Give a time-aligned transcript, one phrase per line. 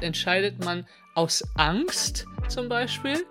[0.00, 3.24] entscheidet man aus Angst zum Beispiel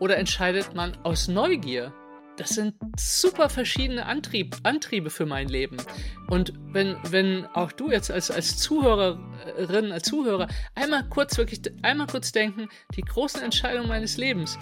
[0.00, 1.92] oder entscheidet man aus Neugier?
[2.36, 5.76] Das sind super verschiedene Antrieb, Antriebe für mein Leben.
[6.28, 12.08] Und wenn, wenn auch du jetzt als, als Zuhörerin, als Zuhörer einmal kurz wirklich, einmal
[12.08, 14.58] kurz denken, die großen Entscheidungen meines Lebens,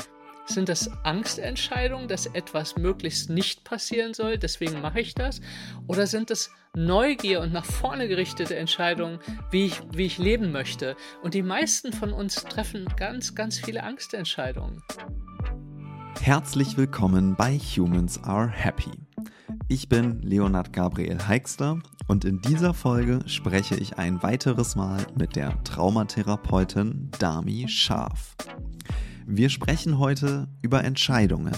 [0.47, 5.41] sind das Angstentscheidungen, dass etwas möglichst nicht passieren soll, deswegen mache ich das?
[5.87, 9.19] Oder sind es Neugier und nach vorne gerichtete Entscheidungen,
[9.51, 10.97] wie ich, wie ich leben möchte?
[11.23, 14.83] Und die meisten von uns treffen ganz, ganz viele Angstentscheidungen.
[16.21, 18.91] Herzlich willkommen bei Humans Are Happy.
[19.69, 21.79] Ich bin Leonard Gabriel Heixler
[22.09, 28.37] und in dieser Folge spreche ich ein weiteres Mal mit der Traumatherapeutin Dami Scharf.
[29.27, 31.55] Wir sprechen heute über Entscheidungen.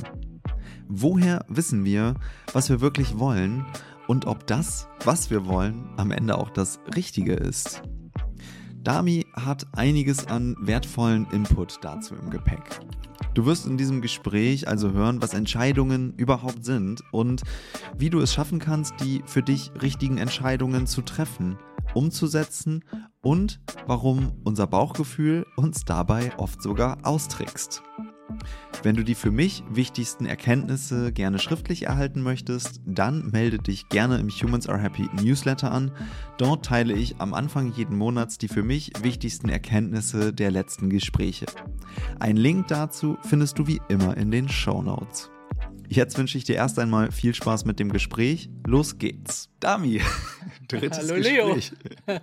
[0.88, 2.14] Woher wissen wir,
[2.52, 3.64] was wir wirklich wollen
[4.06, 7.82] und ob das, was wir wollen, am Ende auch das Richtige ist?
[8.82, 12.80] Dami hat einiges an wertvollen Input dazu im Gepäck.
[13.32, 17.42] Du wirst in diesem Gespräch also hören, was Entscheidungen überhaupt sind und
[17.96, 21.56] wie du es schaffen kannst, die für dich richtigen Entscheidungen zu treffen
[21.94, 22.84] umzusetzen
[23.22, 27.82] und warum unser Bauchgefühl uns dabei oft sogar austrickst.
[28.82, 34.18] Wenn du die für mich wichtigsten Erkenntnisse gerne schriftlich erhalten möchtest, dann melde dich gerne
[34.18, 35.90] im Humans Are Happy Newsletter an.
[36.36, 41.46] Dort teile ich am Anfang jeden Monats die für mich wichtigsten Erkenntnisse der letzten Gespräche.
[42.18, 45.30] Ein Link dazu findest du wie immer in den Show Notes.
[45.88, 48.48] Jetzt wünsche ich dir erst einmal viel Spaß mit dem Gespräch.
[48.66, 49.50] Los geht's.
[49.60, 50.00] Dami,
[50.68, 51.72] drittes Hallo, Gespräch.
[52.06, 52.20] Leo.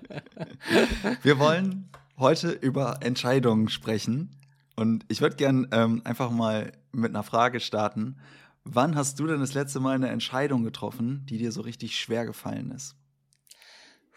[1.24, 4.38] Wir wollen heute über Entscheidungen sprechen.
[4.76, 8.18] Und ich würde gern ähm, einfach mal mit einer Frage starten.
[8.64, 12.26] Wann hast du denn das letzte Mal eine Entscheidung getroffen, die dir so richtig schwer
[12.26, 12.96] gefallen ist?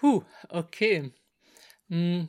[0.03, 1.13] Huh, okay.
[1.89, 2.29] Hm.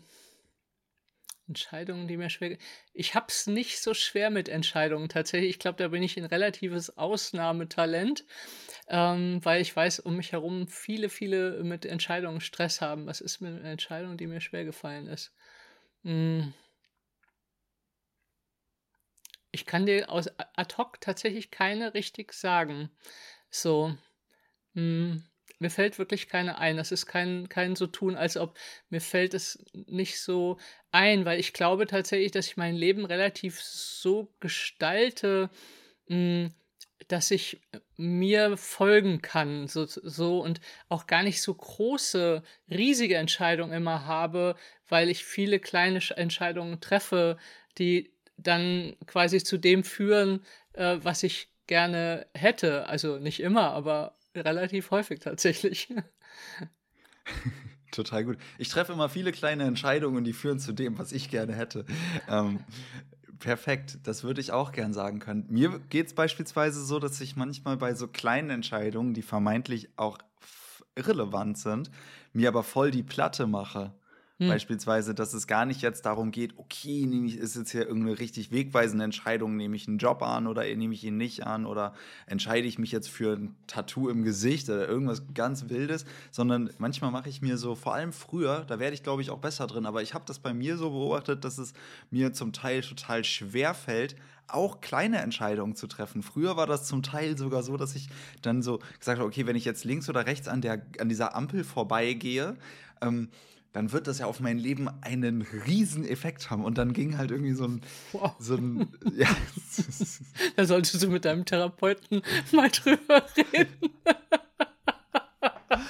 [1.48, 2.58] Entscheidungen, die mir schwer.
[2.94, 5.52] Ich habe es nicht so schwer mit Entscheidungen tatsächlich.
[5.52, 8.26] Ich glaube, da bin ich ein relatives Ausnahmetalent,
[8.88, 13.06] ähm, weil ich weiß, um mich herum viele, viele mit Entscheidungen Stress haben.
[13.06, 15.34] Was ist mit einer Entscheidung, die mir schwer gefallen ist?
[16.04, 16.54] Hm.
[19.52, 22.90] Ich kann dir aus ad hoc tatsächlich keine richtig sagen.
[23.50, 23.96] So.
[24.76, 25.24] Hm
[25.60, 26.78] mir fällt wirklich keine ein.
[26.78, 28.58] Das ist kein, kein so tun, als ob
[28.90, 30.58] mir fällt es nicht so
[30.92, 35.50] ein, weil ich glaube tatsächlich, dass ich mein Leben relativ so gestalte,
[36.08, 36.54] hm,
[37.08, 37.62] dass ich
[37.98, 44.56] mir folgen kann, so, so und auch gar nicht so große, riesige Entscheidungen immer habe,
[44.88, 47.38] weil ich viele kleine Entscheidungen treffe,
[47.78, 52.88] die dann quasi zu dem führen, äh, was ich gerne hätte.
[52.88, 55.94] Also nicht immer, aber relativ häufig tatsächlich.
[57.92, 58.38] Total gut.
[58.58, 61.86] Ich treffe immer viele kleine Entscheidungen die führen zu dem, was ich gerne hätte.
[62.28, 62.60] Ähm,
[63.40, 65.46] perfekt, das würde ich auch gern sagen können.
[65.50, 70.18] Mir geht es beispielsweise so, dass ich manchmal bei so kleinen Entscheidungen, die vermeintlich auch
[70.96, 71.92] irrelevant sind,
[72.34, 73.94] mir aber voll die Platte mache.
[74.38, 74.50] Hm.
[74.50, 78.20] Beispielsweise, dass es gar nicht jetzt darum geht, okay, nehme ich, ist jetzt hier irgendeine
[78.20, 81.94] richtig wegweisende Entscheidung, nehme ich einen Job an oder nehme ich ihn nicht an oder
[82.28, 87.12] entscheide ich mich jetzt für ein Tattoo im Gesicht oder irgendwas ganz Wildes, sondern manchmal
[87.12, 89.86] mache ich mir so, vor allem früher, da werde ich glaube ich auch besser drin,
[89.86, 91.72] aber ich habe das bei mir so beobachtet, dass es
[92.12, 94.18] mir zum Teil total schwer fällt,
[94.50, 96.22] auch kleine Entscheidungen zu treffen.
[96.22, 98.10] Früher war das zum Teil sogar so, dass ich
[98.42, 101.36] dann so gesagt habe, okay, wenn ich jetzt links oder rechts an, der, an dieser
[101.36, 102.58] Ampel vorbeigehe,
[103.02, 103.30] ähm,
[103.76, 106.64] dann wird das ja auf mein Leben einen riesen Effekt haben.
[106.64, 107.82] Und dann ging halt irgendwie so ein,
[108.14, 108.34] wow.
[108.40, 108.88] so ein,
[109.18, 109.28] ja.
[110.56, 112.22] da solltest du mit deinem Therapeuten
[112.54, 113.68] mal drüber reden.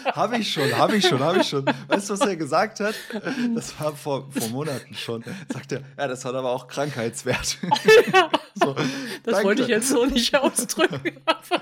[0.06, 1.64] Habe ich schon, habe ich schon, habe ich schon.
[1.88, 2.96] Weißt du, was er gesagt hat?
[3.54, 5.24] Das war vor, vor Monaten schon.
[5.54, 7.60] Sagt er, ja, das hat aber auch Krankheitswert.
[8.12, 8.86] Ja, so, das
[9.26, 9.44] danke.
[9.44, 11.62] wollte ich jetzt so nicht ausdrücken, aber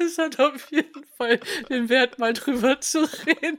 [0.00, 1.40] es hat auf jeden Fall
[1.70, 3.58] den Wert, mal drüber zu reden.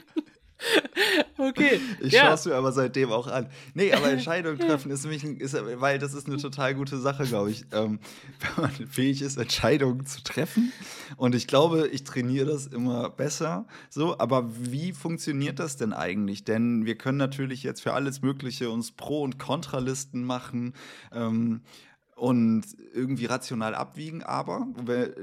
[1.44, 1.80] Okay.
[2.00, 2.24] Ich ja.
[2.24, 3.48] schaue es mir aber seitdem auch an.
[3.74, 7.50] Nee, aber Entscheidungen treffen ist nämlich, ist, weil das ist eine total gute Sache, glaube
[7.50, 7.64] ich.
[7.72, 7.98] Ähm,
[8.56, 10.72] wenn man fähig ist, Entscheidungen zu treffen.
[11.16, 13.66] Und ich glaube, ich trainiere das immer besser.
[13.90, 16.44] So, aber wie funktioniert das denn eigentlich?
[16.44, 20.74] Denn wir können natürlich jetzt für alles Mögliche uns Pro- und Kontralisten machen.
[21.12, 21.62] Ähm,
[22.16, 22.62] und
[22.94, 24.66] irgendwie rational abwiegen, aber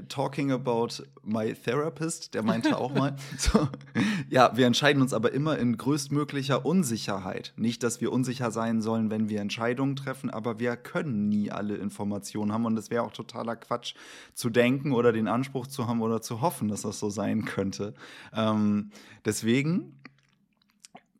[0.08, 3.68] talking about my therapist, der meinte auch mal, so,
[4.28, 7.54] ja, wir entscheiden uns aber immer in größtmöglicher Unsicherheit.
[7.56, 11.76] Nicht, dass wir unsicher sein sollen, wenn wir Entscheidungen treffen, aber wir können nie alle
[11.76, 13.94] Informationen haben und es wäre auch totaler Quatsch
[14.34, 17.94] zu denken oder den Anspruch zu haben oder zu hoffen, dass das so sein könnte.
[18.34, 18.90] Ähm,
[19.24, 19.94] deswegen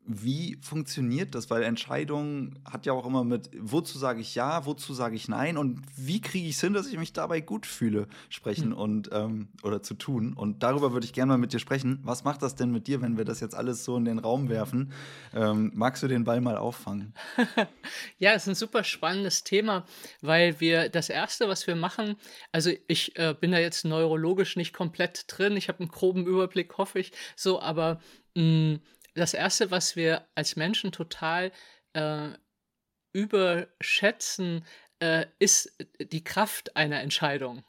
[0.05, 1.49] wie funktioniert das?
[1.49, 5.57] Weil Entscheidung hat ja auch immer mit, wozu sage ich ja, wozu sage ich nein
[5.57, 8.77] und wie kriege ich es hin, dass ich mich dabei gut fühle, sprechen mhm.
[8.77, 10.33] und ähm, oder zu tun.
[10.33, 12.01] Und darüber würde ich gerne mal mit dir sprechen.
[12.03, 14.49] Was macht das denn mit dir, wenn wir das jetzt alles so in den Raum
[14.49, 14.93] werfen?
[15.35, 17.15] Ähm, magst du den Ball mal auffangen?
[18.19, 19.85] ja, es ist ein super spannendes Thema,
[20.21, 22.17] weil wir das Erste, was wir machen,
[22.51, 26.77] also ich äh, bin da jetzt neurologisch nicht komplett drin, ich habe einen groben Überblick,
[26.77, 28.01] hoffe ich, so, aber
[28.35, 28.81] mh, mm,
[29.15, 31.53] das Erste, was wir als Menschen total
[31.93, 32.29] äh,
[33.13, 34.65] überschätzen,
[35.01, 37.65] äh, ist die Kraft einer Entscheidung.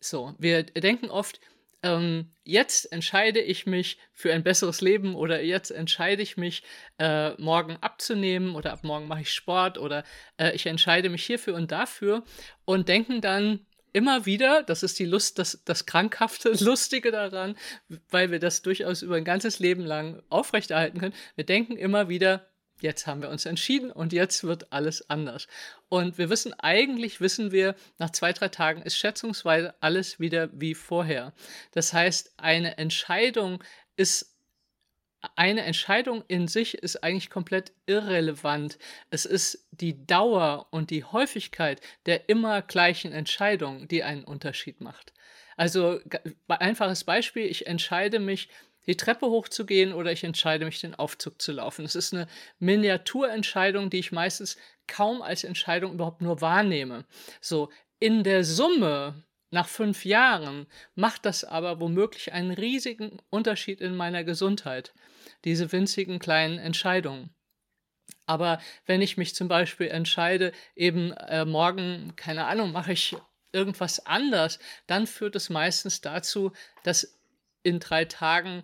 [0.00, 1.40] So, wir denken oft,
[1.82, 6.62] ähm, jetzt entscheide ich mich für ein besseres Leben oder jetzt entscheide ich mich,
[6.98, 10.04] äh, morgen abzunehmen oder ab morgen mache ich Sport oder
[10.36, 12.22] äh, ich entscheide mich hierfür und dafür
[12.64, 17.56] und denken dann, immer wieder, das ist die Lust, das, das krankhafte, lustige daran,
[18.10, 21.14] weil wir das durchaus über ein ganzes Leben lang aufrechterhalten können.
[21.34, 22.46] Wir denken immer wieder,
[22.80, 25.46] jetzt haben wir uns entschieden und jetzt wird alles anders.
[25.88, 30.74] Und wir wissen, eigentlich wissen wir, nach zwei, drei Tagen ist schätzungsweise alles wieder wie
[30.74, 31.32] vorher.
[31.72, 33.62] Das heißt, eine Entscheidung
[33.96, 34.29] ist
[35.36, 38.78] eine Entscheidung in sich ist eigentlich komplett irrelevant.
[39.10, 45.12] Es ist die Dauer und die Häufigkeit der immer gleichen Entscheidung, die einen Unterschied macht.
[45.56, 46.00] Also
[46.48, 48.48] einfaches Beispiel, ich entscheide mich,
[48.86, 51.84] die Treppe hochzugehen oder ich entscheide mich, den Aufzug zu laufen.
[51.84, 52.26] Es ist eine
[52.58, 54.56] Miniaturentscheidung, die ich meistens
[54.86, 57.04] kaum als Entscheidung überhaupt nur wahrnehme.
[57.42, 57.68] So,
[57.98, 64.24] in der Summe nach fünf Jahren macht das aber womöglich einen riesigen Unterschied in meiner
[64.24, 64.94] Gesundheit,
[65.44, 67.34] diese winzigen kleinen Entscheidungen.
[68.26, 73.16] Aber wenn ich mich zum Beispiel entscheide, eben äh, morgen, keine Ahnung, mache ich
[73.52, 76.52] irgendwas anders, dann führt es meistens dazu,
[76.84, 77.18] dass
[77.62, 78.62] in drei Tagen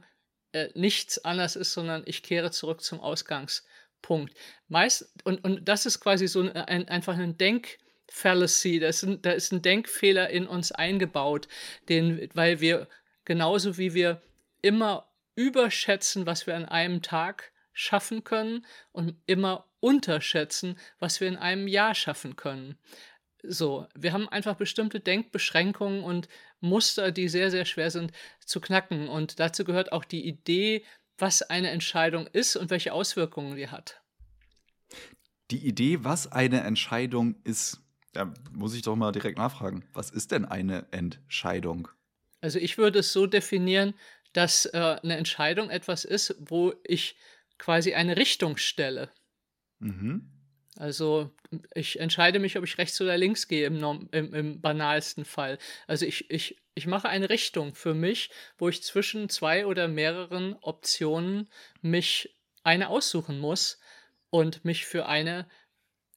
[0.52, 4.34] äh, nichts anders ist, sondern ich kehre zurück zum Ausgangspunkt.
[4.68, 7.78] Meist, und, und das ist quasi so ein, einfach ein Denk-
[8.08, 11.48] Fallacy, da ist, ein, da ist ein Denkfehler in uns eingebaut,
[11.88, 12.88] den, weil wir
[13.24, 14.22] genauso wie wir
[14.62, 21.36] immer überschätzen, was wir an einem Tag schaffen können und immer unterschätzen, was wir in
[21.36, 22.76] einem Jahr schaffen können.
[23.42, 26.28] So, wir haben einfach bestimmte Denkbeschränkungen und
[26.60, 28.12] Muster, die sehr, sehr schwer sind
[28.44, 29.08] zu knacken.
[29.08, 30.84] Und dazu gehört auch die Idee,
[31.18, 34.02] was eine Entscheidung ist und welche Auswirkungen die hat.
[35.50, 37.80] Die Idee, was eine Entscheidung ist,
[38.12, 39.84] da muss ich doch mal direkt nachfragen.
[39.92, 41.88] Was ist denn eine Entscheidung?
[42.40, 43.94] Also ich würde es so definieren,
[44.36, 47.16] dass äh, eine Entscheidung etwas ist, wo ich
[47.58, 49.10] quasi eine Richtung stelle.
[49.78, 50.30] Mhm.
[50.78, 51.30] Also
[51.74, 55.58] ich entscheide mich, ob ich rechts oder links gehe im, im, im, banalsten Fall.
[55.86, 58.28] Also ich, ich, ich mache eine Richtung für mich,
[58.58, 61.48] wo ich zwischen zwei oder mehreren Optionen
[61.80, 63.80] mich eine aussuchen muss
[64.28, 65.48] und mich für eine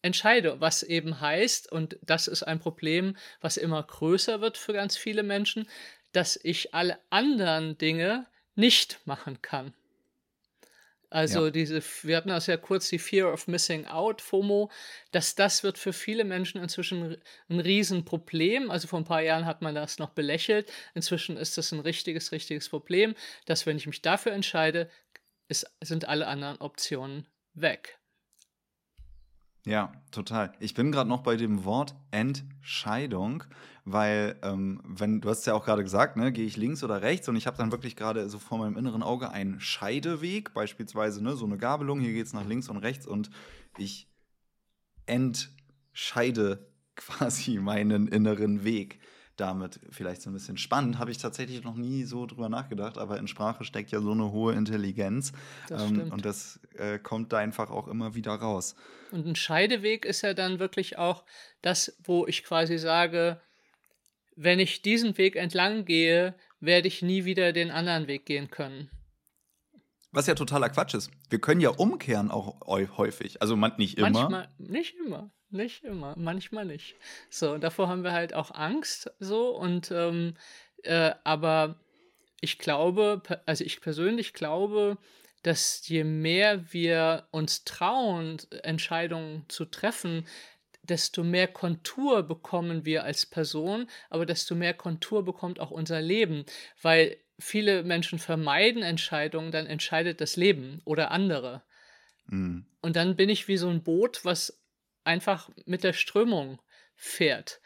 [0.02, 4.98] entscheide, was eben heißt, und das ist ein Problem, was immer größer wird für ganz
[4.98, 5.68] viele Menschen,
[6.12, 9.74] dass ich alle anderen Dinge nicht machen kann.
[11.12, 11.52] Also ja.
[11.52, 14.70] diese, wir hatten das ja kurz, die Fear of Missing Out, FOMO,
[15.12, 17.18] dass das wird für viele Menschen inzwischen
[17.50, 18.70] ein Riesenproblem.
[18.70, 20.72] Also vor ein paar Jahren hat man das noch belächelt.
[20.94, 23.16] Inzwischen ist das ein richtiges, richtiges Problem,
[23.46, 24.90] dass wenn ich mich dafür entscheide,
[25.48, 27.99] ist, sind alle anderen Optionen weg.
[29.70, 30.52] Ja, total.
[30.60, 33.44] Ich bin gerade noch bei dem Wort Entscheidung,
[33.86, 37.30] weil, ähm, wenn du hast ja auch gerade gesagt, ne, gehe ich links oder rechts?
[37.30, 41.36] Und ich habe dann wirklich gerade so vor meinem inneren Auge einen Scheideweg, beispielsweise ne,
[41.36, 43.30] so eine Gabelung, hier geht es nach links und rechts und
[43.78, 44.10] ich
[45.06, 48.99] entscheide quasi meinen inneren Weg
[49.40, 51.00] damit vielleicht so ein bisschen spannend.
[51.00, 54.32] Habe ich tatsächlich noch nie so drüber nachgedacht, aber in Sprache steckt ja so eine
[54.32, 55.32] hohe Intelligenz.
[55.68, 58.76] Das ähm, und das äh, kommt da einfach auch immer wieder raus.
[59.12, 61.24] Und ein Scheideweg ist ja dann wirklich auch
[61.62, 63.42] das, wo ich quasi sage,
[64.36, 68.90] wenn ich diesen Weg entlang gehe, werde ich nie wieder den anderen Weg gehen können.
[70.12, 71.12] Was ja totaler Quatsch ist.
[71.30, 73.42] Wir können ja umkehren auch häufig.
[73.42, 74.10] Also nicht immer.
[74.10, 75.32] Manchmal, nicht immer.
[75.52, 76.96] Nicht immer, manchmal nicht.
[77.30, 80.36] So, davor haben wir halt auch Angst, so, und, ähm,
[80.84, 81.80] äh, aber
[82.42, 84.98] ich glaube, also ich persönlich glaube,
[85.44, 90.28] dass je mehr wir uns trauen, Entscheidungen zu treffen,
[90.84, 96.46] desto mehr Kontur bekommen wir als Person, aber desto mehr Kontur bekommt auch unser Leben,
[96.82, 101.64] weil viele Menschen vermeiden Entscheidungen, dann entscheidet das Leben oder andere.
[102.26, 102.66] Mhm.
[102.82, 104.59] Und dann bin ich wie so ein Boot, was
[105.10, 106.60] einfach mit der Strömung
[106.96, 107.60] fährt.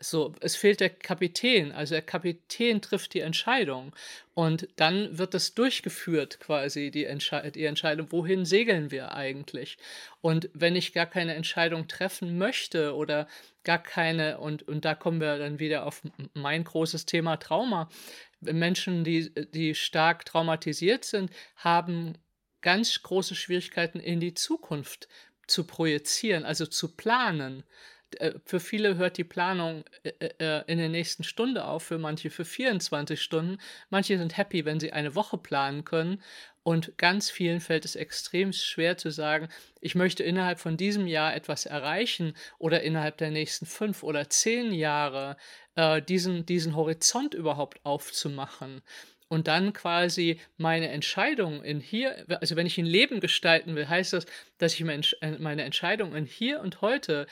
[0.00, 3.94] so, es fehlt der Kapitän, also der Kapitän trifft die Entscheidung
[4.34, 9.78] und dann wird das durchgeführt quasi, die, Entsche die Entscheidung, wohin segeln wir eigentlich?
[10.20, 13.28] Und wenn ich gar keine Entscheidung treffen möchte oder
[13.62, 16.02] gar keine, und, und da kommen wir dann wieder auf
[16.34, 17.88] mein großes Thema Trauma,
[18.40, 22.14] Menschen, die, die stark traumatisiert sind, haben
[22.62, 25.08] ganz große Schwierigkeiten in die Zukunft
[25.46, 27.64] zu projizieren, also zu planen.
[28.18, 32.30] Äh, für viele hört die Planung äh, äh, in der nächsten Stunde auf, für manche
[32.30, 33.58] für 24 Stunden.
[33.90, 36.22] Manche sind happy, wenn sie eine Woche planen können.
[36.62, 39.48] Und ganz vielen fällt es extrem schwer zu sagen,
[39.82, 44.72] ich möchte innerhalb von diesem Jahr etwas erreichen oder innerhalb der nächsten fünf oder zehn
[44.72, 45.36] Jahre
[46.08, 48.80] diesen, diesen Horizont überhaupt aufzumachen
[49.28, 54.12] und dann quasi meine Entscheidung in hier, also wenn ich ein Leben gestalten will, heißt
[54.12, 54.26] das,
[54.58, 57.26] dass ich meine Entscheidung in hier und heute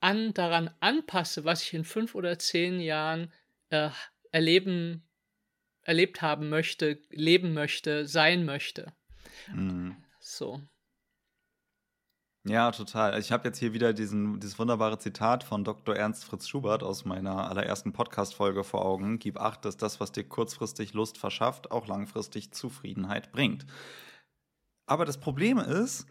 [0.00, 3.32] an, daran anpasse, was ich in fünf oder zehn Jahren
[3.70, 3.90] äh,
[4.32, 5.08] erleben,
[5.82, 8.92] erlebt haben möchte, leben möchte, sein möchte.
[9.52, 9.96] Mhm.
[10.20, 10.60] So.
[12.48, 13.18] Ja, total.
[13.18, 15.96] Ich habe jetzt hier wieder diesen, dieses wunderbare Zitat von Dr.
[15.96, 19.18] Ernst Fritz Schubert aus meiner allerersten Podcast-Folge vor Augen.
[19.18, 23.66] Gib acht, dass das, was dir kurzfristig Lust verschafft, auch langfristig Zufriedenheit bringt.
[24.88, 26.06] Aber das Problem ist,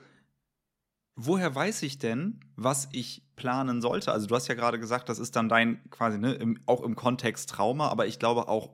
[1.16, 4.12] woher weiß ich denn, was ich planen sollte?
[4.12, 6.98] Also du hast ja gerade gesagt, das ist dann dein quasi, ne, im, auch im
[6.98, 8.72] Kontext Trauma, aber ich glaube auch,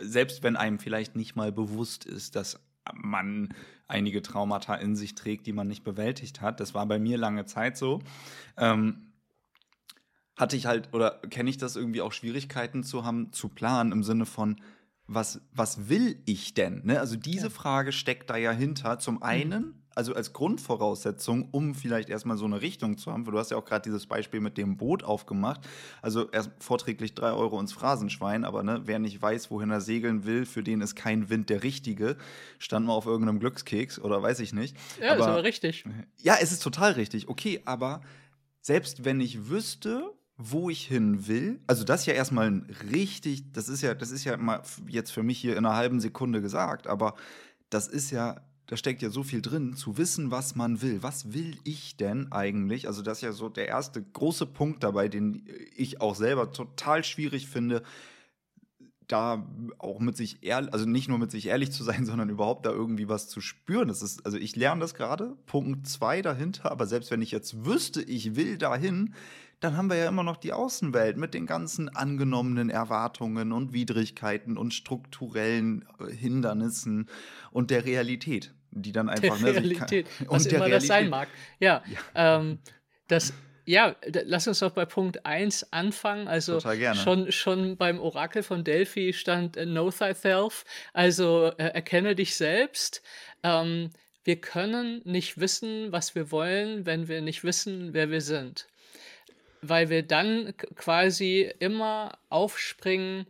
[0.00, 2.60] selbst wenn einem vielleicht nicht mal bewusst ist, dass
[2.94, 3.54] man
[3.86, 7.46] einige Traumata in sich trägt, die man nicht bewältigt hat, das war bei mir lange
[7.46, 8.00] Zeit so,
[8.56, 9.12] ähm,
[10.36, 14.04] hatte ich halt, oder kenne ich das irgendwie auch Schwierigkeiten zu haben, zu planen im
[14.04, 14.60] Sinne von,
[15.08, 16.82] was, was will ich denn?
[16.84, 17.00] Ne?
[17.00, 17.50] Also diese ja.
[17.50, 18.98] Frage steckt da ja hinter.
[18.98, 19.22] Zum mhm.
[19.22, 23.50] einen, also als Grundvoraussetzung, um vielleicht erstmal so eine Richtung zu haben, weil du hast
[23.50, 25.62] ja auch gerade dieses Beispiel mit dem Boot aufgemacht.
[26.02, 30.24] Also erst vorträglich drei Euro ins Phrasenschwein, aber ne, wer nicht weiß, wohin er segeln
[30.24, 32.16] will, für den ist kein Wind der richtige.
[32.60, 34.76] Stand mal auf irgendeinem Glückskeks oder weiß ich nicht.
[35.00, 35.84] Ja, aber, ist aber richtig.
[36.22, 37.28] Ja, es ist total richtig.
[37.28, 38.00] Okay, aber
[38.60, 41.58] selbst wenn ich wüsste, wo ich hin will.
[41.66, 45.10] Also das ist ja erstmal ein richtig, das ist ja, das ist ja mal jetzt
[45.10, 47.16] für mich hier in einer halben Sekunde gesagt, aber
[47.68, 51.02] das ist ja, da steckt ja so viel drin, zu wissen, was man will.
[51.02, 52.86] Was will ich denn eigentlich?
[52.86, 57.02] Also das ist ja so der erste große Punkt dabei, den ich auch selber total
[57.02, 57.82] schwierig finde,
[59.06, 59.48] da
[59.78, 62.70] auch mit sich ehrlich, also nicht nur mit sich ehrlich zu sein, sondern überhaupt da
[62.70, 63.88] irgendwie was zu spüren.
[63.88, 67.64] Das ist, also ich lerne das gerade, Punkt zwei dahinter, aber selbst wenn ich jetzt
[67.64, 69.14] wüsste, ich will dahin,
[69.60, 74.56] dann haben wir ja immer noch die Außenwelt mit den ganzen angenommenen Erwartungen und Widrigkeiten
[74.56, 77.08] und strukturellen äh, Hindernissen
[77.50, 80.82] und der Realität, die dann einfach der ne, Realität, kann, was immer Realität.
[80.82, 81.28] das sein mag.
[81.60, 81.82] Ja,
[82.14, 82.38] ja.
[82.38, 82.58] Ähm,
[83.08, 83.32] das
[83.64, 86.26] ja, lass uns doch bei Punkt 1 anfangen.
[86.26, 86.58] Also
[86.94, 93.02] schon, schon beim Orakel von Delphi stand äh, Know thyself, also äh, erkenne dich selbst.
[93.42, 93.90] Ähm,
[94.24, 98.68] wir können nicht wissen, was wir wollen, wenn wir nicht wissen, wer wir sind
[99.62, 103.26] weil wir dann quasi immer aufspringen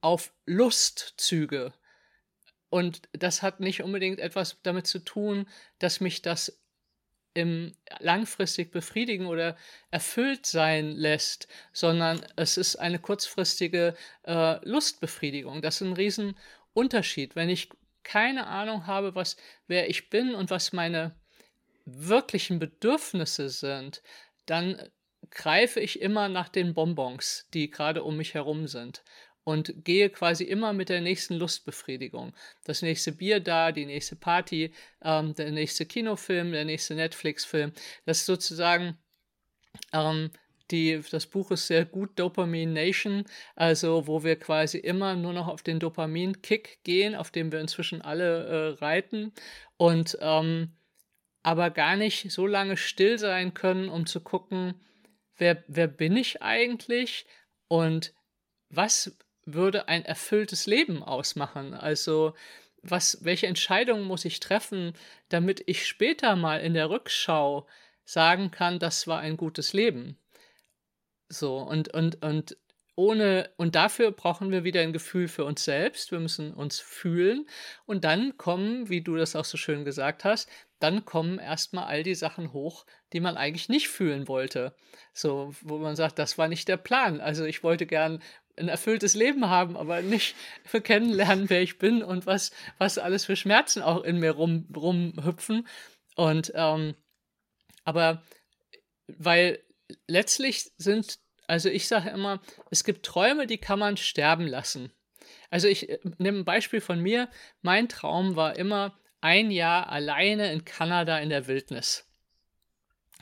[0.00, 1.72] auf Lustzüge.
[2.72, 5.46] Und das hat nicht unbedingt etwas damit zu tun,
[5.78, 6.58] dass mich das
[7.34, 9.58] im langfristig befriedigen oder
[9.90, 15.60] erfüllt sein lässt, sondern es ist eine kurzfristige äh, Lustbefriedigung.
[15.60, 17.36] Das ist ein Riesenunterschied.
[17.36, 17.68] Wenn ich
[18.04, 19.36] keine Ahnung habe, was,
[19.66, 21.14] wer ich bin und was meine
[21.84, 24.02] wirklichen Bedürfnisse sind,
[24.46, 24.80] dann
[25.28, 29.04] greife ich immer nach den Bonbons, die gerade um mich herum sind
[29.44, 32.32] und gehe quasi immer mit der nächsten Lustbefriedigung.
[32.64, 34.72] Das nächste Bier da, die nächste Party,
[35.02, 37.72] ähm, der nächste Kinofilm, der nächste Netflix-Film.
[38.04, 38.98] Das ist sozusagen
[39.92, 40.30] ähm,
[40.70, 45.48] die, das Buch ist sehr gut, Dopamine Nation, also wo wir quasi immer nur noch
[45.48, 49.32] auf den Dopamin-Kick gehen, auf dem wir inzwischen alle äh, reiten
[49.76, 50.72] und ähm,
[51.42, 54.74] aber gar nicht so lange still sein können, um zu gucken,
[55.36, 57.26] wer, wer bin ich eigentlich
[57.68, 58.14] und
[58.70, 61.74] was würde ein erfülltes Leben ausmachen?
[61.74, 62.34] Also,
[62.82, 64.94] was, welche Entscheidungen muss ich treffen,
[65.28, 67.66] damit ich später mal in der Rückschau
[68.04, 70.18] sagen kann, das war ein gutes Leben?
[71.28, 72.56] So, und, und, und
[72.94, 76.12] ohne, und dafür brauchen wir wieder ein Gefühl für uns selbst.
[76.12, 77.46] Wir müssen uns fühlen.
[77.86, 82.02] Und dann kommen, wie du das auch so schön gesagt hast, dann kommen erstmal all
[82.02, 84.74] die Sachen hoch, die man eigentlich nicht fühlen wollte.
[85.14, 87.20] So, wo man sagt, das war nicht der Plan.
[87.20, 88.22] Also ich wollte gern
[88.56, 93.24] ein erfülltes Leben haben, aber nicht für kennenlernen, wer ich bin und was, was alles
[93.24, 95.66] für Schmerzen auch in mir rum, rumhüpfen.
[96.16, 96.94] Und ähm,
[97.84, 98.22] aber
[99.06, 99.60] weil
[100.06, 102.40] letztlich sind Also ich sage immer,
[102.70, 104.92] es gibt Träume, die kann man sterben lassen.
[105.50, 107.28] Also ich äh, nehme ein Beispiel von mir.
[107.62, 112.08] Mein Traum war immer ein Jahr alleine in Kanada in der Wildnis.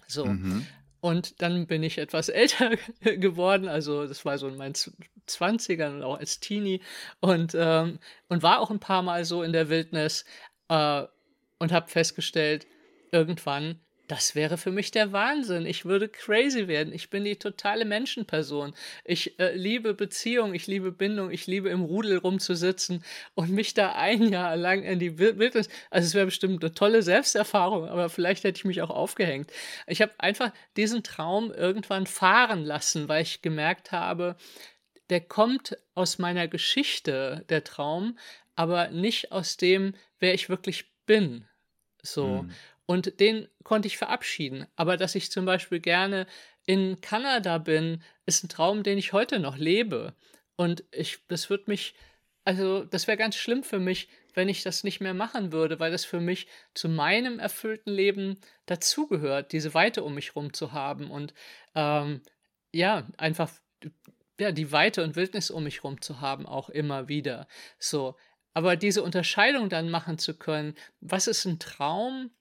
[0.06, 0.26] So.
[0.26, 0.66] Mhm.
[1.00, 6.02] Und dann bin ich etwas älter geworden, also das war so in meinen 20ern und
[6.02, 6.80] auch als Teenie.
[7.20, 10.24] Und, ähm, und war auch ein paar Mal so in der Wildnis
[10.68, 11.04] äh,
[11.58, 12.66] und habe festgestellt,
[13.12, 13.80] irgendwann
[14.10, 15.66] das wäre für mich der Wahnsinn.
[15.66, 16.92] Ich würde crazy werden.
[16.92, 18.74] Ich bin die totale Menschenperson.
[19.04, 23.92] Ich äh, liebe Beziehung, ich liebe Bindung, ich liebe im Rudel rumzusitzen und mich da
[23.92, 25.68] ein Jahr lang in die Wildnis.
[25.90, 29.52] Also es wäre bestimmt eine tolle Selbsterfahrung, aber vielleicht hätte ich mich auch aufgehängt.
[29.86, 34.34] Ich habe einfach diesen Traum irgendwann fahren lassen, weil ich gemerkt habe,
[35.08, 38.18] der kommt aus meiner Geschichte, der Traum,
[38.56, 41.46] aber nicht aus dem, wer ich wirklich bin.
[42.02, 42.42] So.
[42.42, 42.50] Mhm.
[42.90, 44.66] Und den konnte ich verabschieden.
[44.74, 46.26] Aber dass ich zum Beispiel gerne
[46.66, 50.16] in Kanada bin, ist ein Traum, den ich heute noch lebe.
[50.56, 51.94] Und ich, das wird mich,
[52.42, 55.92] also das wäre ganz schlimm für mich, wenn ich das nicht mehr machen würde, weil
[55.92, 61.12] das für mich zu meinem erfüllten Leben dazugehört, diese Weite um mich rum zu haben
[61.12, 61.32] und
[61.76, 62.22] ähm,
[62.72, 63.52] ja, einfach
[64.40, 67.46] ja, die Weite und Wildnis um mich rum zu haben, auch immer wieder.
[67.78, 68.16] So.
[68.52, 72.32] Aber diese Unterscheidung dann machen zu können, was ist ein Traum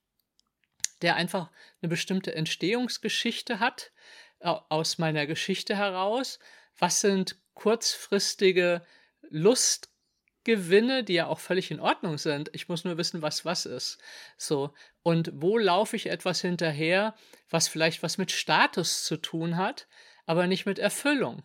[1.01, 1.49] der einfach
[1.81, 3.91] eine bestimmte Entstehungsgeschichte hat,
[4.39, 6.39] aus meiner Geschichte heraus.
[6.77, 8.81] Was sind kurzfristige
[9.29, 12.49] Lustgewinne, die ja auch völlig in Ordnung sind.
[12.53, 13.99] Ich muss nur wissen, was was ist.
[14.37, 14.73] So.
[15.03, 17.15] Und wo laufe ich etwas hinterher,
[17.49, 19.87] was vielleicht was mit Status zu tun hat,
[20.25, 21.43] aber nicht mit Erfüllung.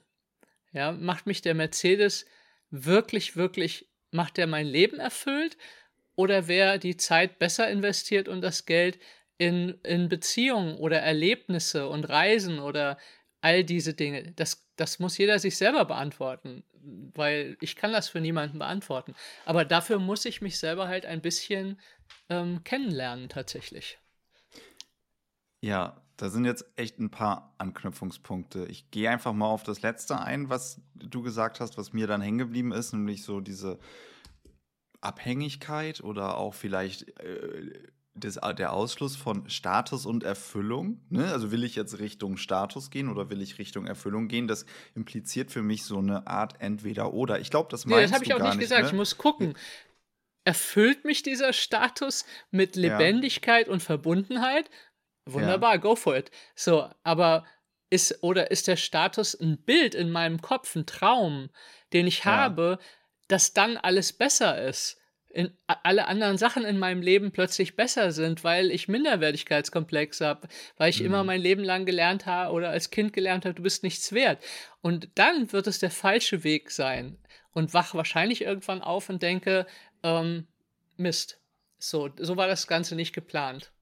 [0.73, 2.26] Ja, macht mich der Mercedes
[2.70, 5.56] wirklich, wirklich, macht der mein Leben erfüllt?
[6.16, 9.00] Oder wäre die Zeit besser investiert und das Geld
[9.38, 12.99] in, in Beziehungen oder Erlebnisse und Reisen oder
[13.41, 14.33] all diese Dinge.
[14.33, 16.64] Das, das muss jeder sich selber beantworten,
[17.14, 19.14] weil ich kann das für niemanden beantworten.
[19.45, 21.79] Aber dafür muss ich mich selber halt ein bisschen
[22.31, 23.99] ähm, kennenlernen tatsächlich.
[25.61, 28.67] Ja, da sind jetzt echt ein paar Anknüpfungspunkte.
[28.67, 32.21] Ich gehe einfach mal auf das letzte ein, was du gesagt hast, was mir dann
[32.21, 33.78] hängen geblieben ist, nämlich so diese
[35.00, 37.73] Abhängigkeit oder auch vielleicht äh,
[38.15, 41.00] das, der Ausschluss von Status und Erfüllung.
[41.11, 41.33] Ne?
[41.33, 44.47] Also will ich jetzt Richtung Status gehen oder will ich Richtung Erfüllung gehen?
[44.47, 47.41] Das impliziert für mich so eine Art Entweder-Oder.
[47.41, 48.83] Ich glaube, das meinst nee, das habe ich auch nicht gesagt.
[48.83, 48.89] Ne?
[48.89, 49.55] Ich muss gucken.
[50.45, 53.73] Erfüllt mich dieser Status mit Lebendigkeit ja.
[53.73, 54.71] und Verbundenheit?
[55.27, 55.81] Wunderbar, ja.
[55.81, 56.31] go for it.
[56.55, 57.45] So, aber
[57.91, 61.49] ist oder ist der Status ein Bild in meinem Kopf, ein Traum,
[61.93, 62.37] den ich ja.
[62.37, 62.79] habe,
[63.29, 65.00] dass dann alles besser ist?
[65.34, 70.90] In, alle anderen Sachen in meinem Leben plötzlich besser sind, weil ich Minderwertigkeitskomplex habe, weil
[70.90, 71.06] ich mhm.
[71.06, 74.42] immer mein Leben lang gelernt habe oder als Kind gelernt habe, du bist nichts wert.
[74.80, 77.18] Und dann wird es der falsche Weg sein
[77.52, 79.66] und wach wahrscheinlich irgendwann auf und denke,
[80.04, 80.47] ähm,
[80.97, 81.40] Mist.
[81.78, 83.73] So, so war das Ganze nicht geplant.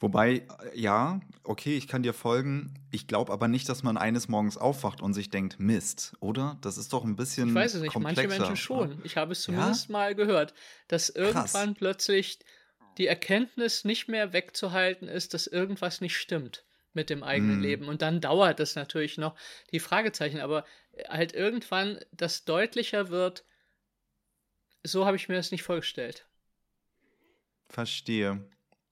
[0.00, 2.74] Wobei, äh, ja, okay, ich kann dir folgen.
[2.90, 6.58] Ich glaube aber nicht, dass man eines Morgens aufwacht und sich denkt, Mist, oder?
[6.60, 7.48] Das ist doch ein bisschen.
[7.48, 9.00] Ich weiß es nicht, manche Menschen schon.
[9.04, 9.92] Ich habe es zumindest ja?
[9.92, 10.54] mal gehört,
[10.88, 11.78] dass irgendwann Krass.
[11.78, 12.38] plötzlich
[12.98, 17.62] die Erkenntnis nicht mehr wegzuhalten ist, dass irgendwas nicht stimmt mit dem eigenen mm.
[17.62, 17.88] Leben.
[17.88, 19.36] Und dann dauert es natürlich noch
[19.70, 20.64] die Fragezeichen, aber
[21.08, 23.44] halt irgendwann das deutlicher wird,
[24.82, 26.26] so habe ich mir das nicht vorgestellt.
[27.68, 28.44] Verstehe.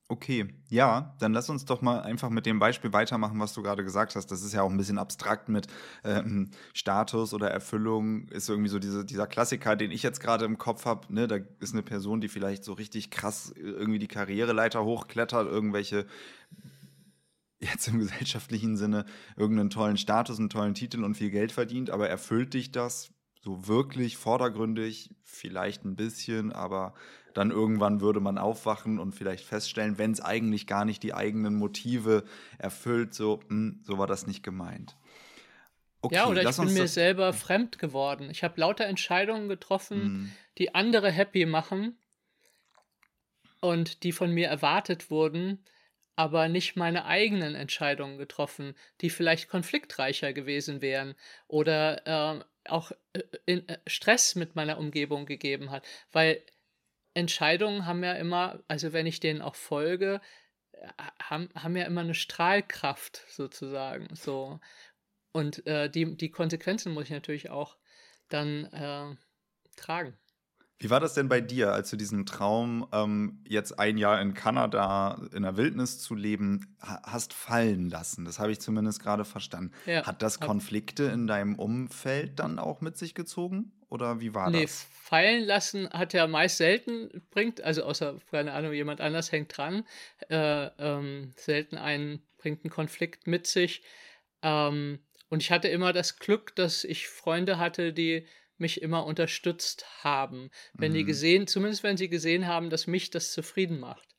[0.09, 3.83] Okay, ja, dann lass uns doch mal einfach mit dem Beispiel weitermachen, was du gerade
[3.83, 4.27] gesagt hast.
[4.27, 5.67] Das ist ja auch ein bisschen abstrakt mit
[6.05, 8.29] ähm, Status oder Erfüllung.
[8.29, 11.13] Ist irgendwie so diese, dieser Klassiker, den ich jetzt gerade im Kopf habe.
[11.13, 11.27] Ne?
[11.27, 16.05] Da ist eine Person, die vielleicht so richtig krass irgendwie die Karriereleiter hochklettert, irgendwelche
[17.59, 19.03] jetzt im gesellschaftlichen Sinne
[19.35, 23.67] irgendeinen tollen Status, einen tollen Titel und viel Geld verdient, aber erfüllt dich das so
[23.67, 25.15] wirklich vordergründig?
[25.23, 26.93] Vielleicht ein bisschen, aber
[27.37, 31.55] dann irgendwann würde man aufwachen und vielleicht feststellen, wenn es eigentlich gar nicht die eigenen
[31.55, 32.23] Motive
[32.57, 34.97] erfüllt, so, mh, hm, so war das nicht gemeint.
[36.01, 38.29] Okay, ja, oder ich bin mir selber fremd geworden.
[38.31, 40.31] Ich habe lauter Entscheidungen getroffen, mm.
[40.57, 41.97] die andere happy machen
[43.61, 45.63] und die von mir erwartet wurden,
[46.15, 51.13] aber nicht meine eigenen Entscheidungen getroffen, die vielleicht konfliktreicher gewesen wären
[51.47, 56.41] oder äh, auch äh, in, äh, Stress mit meiner Umgebung gegeben hat, weil
[57.17, 60.21] Entscheidungen haben ja immer, also wenn ich denen auch folge,
[60.71, 60.87] äh,
[61.21, 64.07] haben, haben ja immer eine Strahlkraft sozusagen.
[64.15, 64.59] So.
[65.31, 67.77] Und äh, die, die Konsequenzen muss ich natürlich auch
[68.29, 69.15] dann äh,
[69.75, 70.17] tragen.
[70.79, 74.35] Wie war das denn bei dir, als du diesen Traum, ähm, jetzt ein Jahr in
[74.35, 78.25] Kanada in der Wildnis zu leben, ha hast fallen lassen?
[78.25, 79.73] Das habe ich zumindest gerade verstanden.
[79.87, 83.71] Ja, Hat das Konflikte in deinem Umfeld dann auch mit sich gezogen?
[83.89, 84.89] Oder wie war Nee, das?
[84.89, 89.85] fallen lassen hat ja meist selten bringt, also außer, keine Ahnung, jemand anders hängt dran,
[90.29, 93.83] äh, ähm, selten einen bringt einen Konflikt mit sich.
[94.41, 98.25] Ähm, und ich hatte immer das Glück, dass ich Freunde hatte, die
[98.57, 100.49] mich immer unterstützt haben.
[100.79, 101.05] Wenn die Mhm.
[101.05, 104.16] gesehen, zumindest wenn sie gesehen haben, dass mich das zufrieden macht.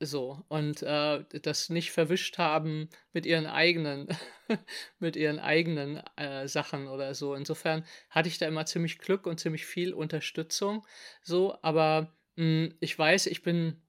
[0.00, 4.08] So, und äh, das nicht verwischt haben mit ihren eigenen,
[5.00, 7.34] mit ihren eigenen äh, Sachen oder so.
[7.34, 10.86] Insofern hatte ich da immer ziemlich Glück und ziemlich viel Unterstützung.
[11.22, 13.82] So, aber mh, ich weiß, ich bin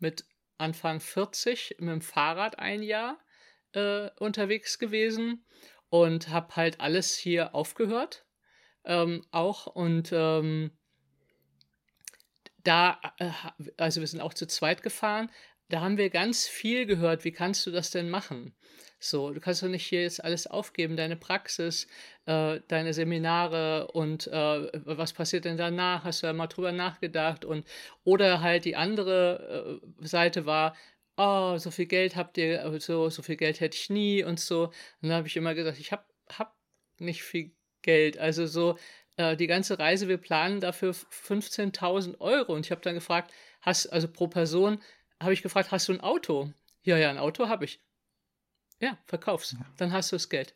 [0.00, 0.24] mit
[0.58, 3.18] Anfang 40 mit dem Fahrrad ein Jahr
[3.72, 5.46] äh, unterwegs gewesen
[5.88, 8.26] und habe halt alles hier aufgehört.
[8.84, 10.72] Ähm, auch und ähm,
[12.64, 13.30] da, äh,
[13.76, 15.30] also wir sind auch zu zweit gefahren,
[15.68, 18.54] da haben wir ganz viel gehört, wie kannst du das denn machen?
[18.98, 21.86] So, du kannst doch nicht hier jetzt alles aufgeben, deine Praxis,
[22.26, 26.04] äh, deine Seminare und äh, was passiert denn danach?
[26.04, 27.44] Hast du da mal drüber nachgedacht?
[27.44, 27.66] Und
[28.04, 30.74] oder halt die andere äh, Seite war,
[31.16, 34.40] oh, so viel Geld habt ihr, äh, so, so viel Geld hätte ich nie und
[34.40, 34.64] so.
[35.02, 36.56] Und dann habe ich immer gesagt, ich hab, hab
[36.98, 38.18] nicht viel Geld.
[38.18, 38.78] Also so,
[39.16, 42.54] äh, die ganze Reise, wir planen dafür 15.000 Euro.
[42.54, 44.80] Und ich habe dann gefragt, hast, also pro Person,
[45.22, 46.52] habe ich gefragt, hast du ein Auto?
[46.82, 47.80] Ja, ja, ein Auto habe ich.
[48.80, 49.56] Ja, verkauf's.
[49.76, 50.54] Dann hast du das Geld.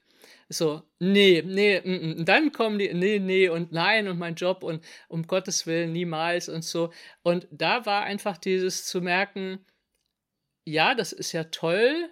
[0.48, 2.24] So, nee, nee, mm, mm.
[2.24, 6.48] dann kommen die, nee, nee und nein und mein Job und um Gottes Willen niemals
[6.48, 6.92] und so.
[7.22, 9.64] Und da war einfach dieses zu merken,
[10.64, 12.10] ja, das ist ja toll,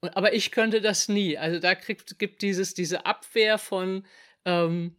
[0.00, 1.36] aber ich könnte das nie.
[1.36, 4.06] Also da kriegt, gibt dieses, diese Abwehr von,
[4.44, 4.96] ähm,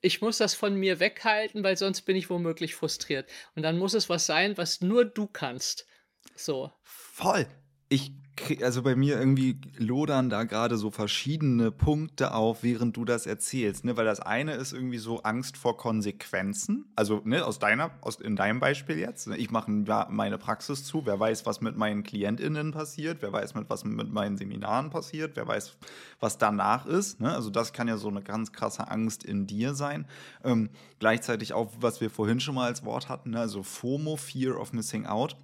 [0.00, 3.28] ich muss das von mir weghalten, weil sonst bin ich womöglich frustriert.
[3.54, 5.86] Und dann muss es was sein, was nur du kannst.
[6.34, 6.72] So.
[6.82, 7.46] Voll.
[7.90, 8.12] Ich
[8.62, 13.84] also bei mir irgendwie lodern da gerade so verschiedene Punkte auf, während du das erzählst,
[13.84, 13.96] ne?
[13.96, 16.86] Weil das eine ist irgendwie so Angst vor Konsequenzen.
[16.96, 19.28] Also, ne, aus deiner, aus, in deinem Beispiel jetzt.
[19.28, 19.70] ne, Ich mache
[20.08, 21.04] meine Praxis zu.
[21.04, 23.18] Wer weiß, was mit meinen KlientInnen passiert?
[23.20, 25.36] Wer weiß, mit was mit meinen Seminaren passiert?
[25.36, 25.76] Wer weiß,
[26.18, 27.20] was danach ist?
[27.20, 27.34] Ne?
[27.34, 30.06] Also, das kann ja so eine ganz krasse Angst in dir sein.
[30.44, 33.40] Ähm, gleichzeitig auch, was wir vorhin schon mal als Wort hatten, ne?
[33.40, 35.36] also FOMO, Fear of Missing Out.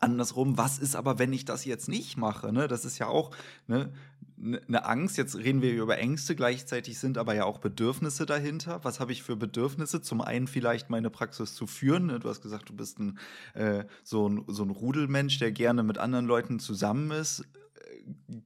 [0.00, 2.52] Andersrum, was ist aber, wenn ich das jetzt nicht mache?
[2.52, 2.68] Ne?
[2.68, 3.30] Das ist ja auch
[3.66, 3.92] ne,
[4.38, 5.16] eine Angst.
[5.16, 8.80] Jetzt reden wir über Ängste, gleichzeitig sind aber ja auch Bedürfnisse dahinter.
[8.82, 10.02] Was habe ich für Bedürfnisse?
[10.02, 12.06] Zum einen vielleicht meine Praxis zu führen.
[12.06, 12.18] Ne?
[12.18, 13.18] Du hast gesagt, du bist ein,
[13.54, 17.40] äh, so, ein, so ein Rudelmensch, der gerne mit anderen Leuten zusammen ist.
[17.40, 18.40] Äh,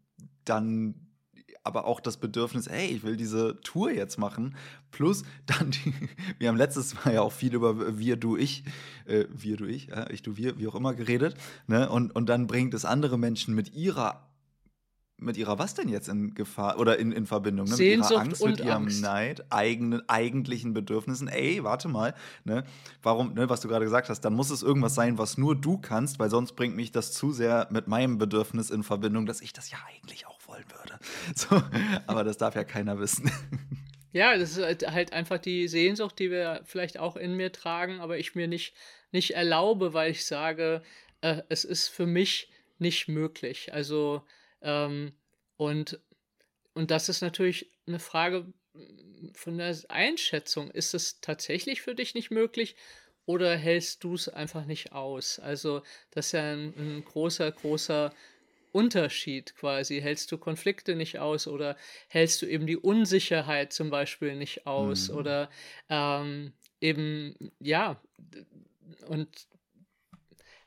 [0.45, 1.06] Dann
[1.67, 4.57] aber auch das Bedürfnis, hey, ich will diese Tour jetzt machen.
[4.91, 5.93] Plus dann, die,
[6.39, 8.65] wir haben letztes Mal ja auch viel über wir, du, ich,
[9.07, 11.37] äh, wir, du, ich, äh, ich, du, wir, wie auch immer geredet.
[11.67, 11.89] Ne?
[11.89, 14.27] Und, und dann bringt es andere Menschen mit ihrer,
[15.19, 17.67] mit ihrer was denn jetzt in Gefahr oder in, in Verbindung?
[17.67, 17.73] Ne?
[17.73, 19.03] Mit ihrer Angst, und mit ihrem Angst.
[19.03, 21.29] Neid, eigenen, eigentlichen Bedürfnissen.
[21.29, 22.65] Ey, warte mal, ne?
[23.03, 25.79] Warum, ne, was du gerade gesagt hast, dann muss es irgendwas sein, was nur du
[25.79, 29.53] kannst, weil sonst bringt mich das zu sehr mit meinem Bedürfnis in Verbindung, dass ich
[29.53, 30.99] das ja eigentlich auch wollen würde.
[31.35, 31.63] So,
[32.07, 33.31] aber das darf ja keiner wissen.
[34.13, 38.01] Ja, das ist halt- halt einfach die Sehnsucht, die wir vielleicht auch in mir tragen,
[38.01, 38.75] aber ich mir nicht,
[39.13, 40.83] nicht erlaube, weil ich sage,
[41.21, 43.75] äh, es ist für mich nicht möglich.
[43.75, 44.23] Also,
[44.63, 45.13] ähm,
[45.59, 46.01] und,
[46.73, 50.71] und das ist natürlich eine Frage mm, von der Einschätzung.
[50.71, 52.75] Ist es tatsächlich für dich nicht möglich
[53.27, 55.39] oder hältst du es einfach nicht aus?
[55.39, 58.15] Also, das ist ja ein, ein großer, großer
[58.77, 60.01] Unterschied quasi.
[60.01, 61.77] Hältst du Konflikte nicht aus oder
[62.09, 65.17] hältst du eben die Unsicherheit zum Beispiel nicht aus Mhm.
[65.17, 65.51] oder
[65.89, 68.01] ähm, eben, ja,
[69.09, 69.29] und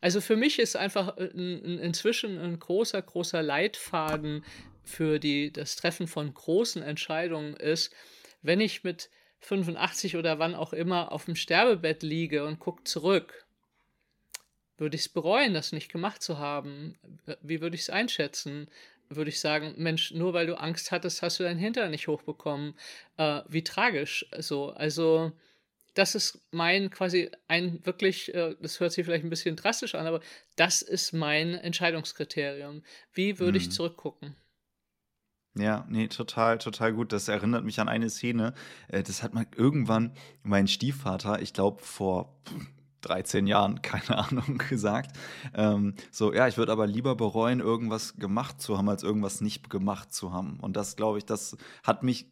[0.02, 4.44] also für mich ist einfach äh, inzwischen ein großer, großer Leitfaden
[4.84, 7.94] für die, das Treffen von großen Entscheidungen ist,
[8.42, 9.10] wenn ich mit
[9.42, 13.46] 85 oder wann auch immer auf dem Sterbebett liege und gucke zurück,
[14.80, 16.98] würde ich es bereuen, das nicht gemacht zu haben?
[17.42, 18.68] Wie würde ich es einschätzen?
[19.10, 22.76] Würde ich sagen, Mensch, nur weil du Angst hattest, hast du deinen Hintern nicht hochbekommen.
[23.18, 24.26] Äh, wie tragisch.
[24.38, 25.32] So, also,
[25.96, 30.08] das ist mein quasi ein wirklich, äh, das hört sich vielleicht ein bisschen drastisch an,
[30.08, 30.22] aber
[30.56, 32.84] das ist mein Entscheidungskriterium.
[33.14, 33.72] Wie würde ich Mhm.
[33.72, 34.36] zurückgucken?
[35.56, 37.12] Ja, nee, total, total gut.
[37.12, 38.54] Das erinnert mich an eine Szene.
[38.88, 40.14] Äh, Das hat mal irgendwann
[40.44, 42.36] mein Stiefvater, ich glaube vor
[43.02, 45.18] 13 Jahren, keine Ahnung, gesagt.
[45.54, 49.70] Ähm, so, ja, ich würde aber lieber bereuen, irgendwas gemacht zu haben, als irgendwas nicht
[49.70, 50.60] gemacht zu haben.
[50.62, 52.32] Und das, glaube ich, das hat mich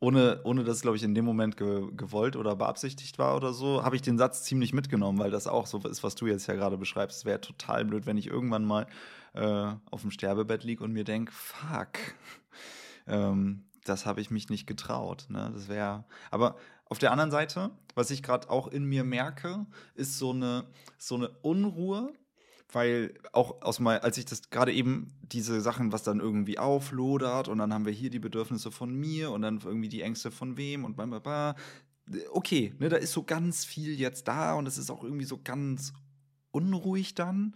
[0.00, 3.82] ohne, ohne dass glaube ich, in dem Moment ge gewollt oder beabsichtigt war oder so,
[3.82, 6.54] habe ich den Satz ziemlich mitgenommen, weil das auch so ist, was du jetzt ja
[6.54, 7.18] gerade beschreibst.
[7.18, 8.86] Es wäre total blöd, wenn ich irgendwann mal
[9.34, 11.98] äh, auf dem Sterbebett liege und mir denke, fuck,
[13.06, 15.26] ähm, das habe ich mich nicht getraut.
[15.30, 15.50] Ne?
[15.52, 16.04] Das wäre.
[16.30, 16.56] Aber
[16.88, 20.64] auf der anderen Seite, was ich gerade auch in mir merke, ist so eine,
[20.96, 22.12] so eine Unruhe,
[22.72, 27.48] weil auch aus mal, als ich das gerade eben diese Sachen, was dann irgendwie auflodert
[27.48, 30.56] und dann haben wir hier die Bedürfnisse von mir und dann irgendwie die Ängste von
[30.56, 31.56] wem und bla.
[32.32, 35.40] Okay, ne, da ist so ganz viel jetzt da und es ist auch irgendwie so
[35.42, 35.92] ganz
[36.50, 37.54] unruhig dann.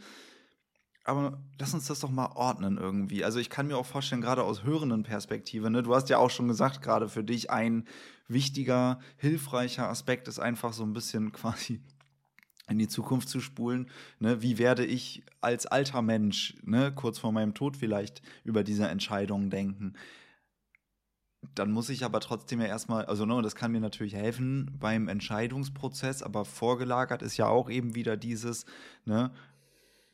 [1.04, 3.24] Aber lass uns das doch mal ordnen irgendwie.
[3.24, 6.30] Also ich kann mir auch vorstellen, gerade aus hörenden Perspektive, ne, du hast ja auch
[6.30, 7.86] schon gesagt, gerade für dich ein
[8.28, 11.80] wichtiger, hilfreicher Aspekt ist einfach so ein bisschen quasi
[12.68, 13.90] in die Zukunft zu spulen.
[14.20, 14.42] Ne?
[14.42, 19.50] Wie werde ich als alter Mensch, ne, kurz vor meinem Tod vielleicht, über diese Entscheidungen
[19.50, 19.94] denken?
[21.56, 25.08] Dann muss ich aber trotzdem ja erstmal, also ne, das kann mir natürlich helfen beim
[25.08, 28.64] Entscheidungsprozess, aber vorgelagert ist ja auch eben wieder dieses,
[29.04, 29.32] ne,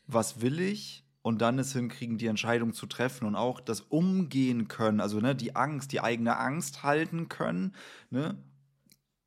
[0.09, 1.05] was will ich?
[1.23, 5.35] Und dann es hinkriegen, die Entscheidung zu treffen und auch das Umgehen können, also ne,
[5.35, 7.75] die Angst, die eigene Angst halten können,
[8.09, 8.39] ne,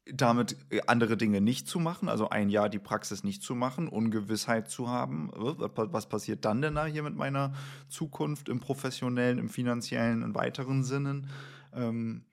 [0.06, 3.88] damit äh, andere Dinge nicht zu machen, also ein Jahr die Praxis nicht zu machen,
[3.88, 5.30] Ungewissheit zu haben.
[5.36, 7.54] Äh, was passiert dann denn da hier mit meiner
[7.88, 11.28] Zukunft im professionellen, im finanziellen, in weiteren Sinnen?
[11.74, 12.26] Ähm,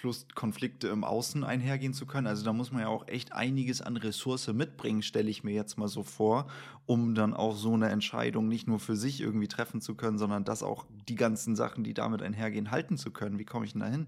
[0.00, 2.26] plus Konflikte im Außen einhergehen zu können.
[2.26, 5.76] Also da muss man ja auch echt einiges an Ressource mitbringen, stelle ich mir jetzt
[5.76, 6.50] mal so vor,
[6.86, 10.44] um dann auch so eine Entscheidung nicht nur für sich irgendwie treffen zu können, sondern
[10.44, 13.38] das auch die ganzen Sachen, die damit einhergehen, halten zu können.
[13.38, 14.06] Wie komme ich denn da hin?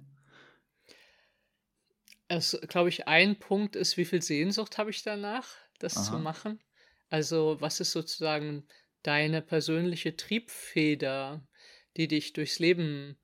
[2.28, 6.04] Es, glaube ich, ein Punkt ist, wie viel Sehnsucht habe ich danach, das Aha.
[6.04, 6.60] zu machen?
[7.10, 8.66] Also, was ist sozusagen
[9.02, 11.46] deine persönliche Triebfeder,
[11.96, 13.18] die dich durchs Leben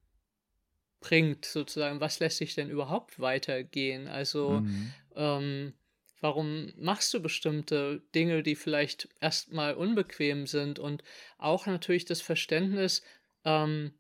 [1.01, 2.01] bringt, sozusagen?
[2.01, 4.09] Was lässt sich denn überhaupt weitergehen?
[4.09, 4.93] Also, mhm.
[5.15, 5.73] ähm,
[6.21, 10.79] warum machst du bestimmte Dinge, die vielleicht erstmal unbequem sind?
[10.79, 11.03] Und
[11.39, 13.03] auch natürlich das Verständnis,
[13.45, 13.93] ähm,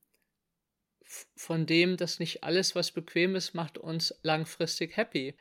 [1.37, 5.35] von dem, dass nicht alles, was bequem ist, macht uns langfristig happy.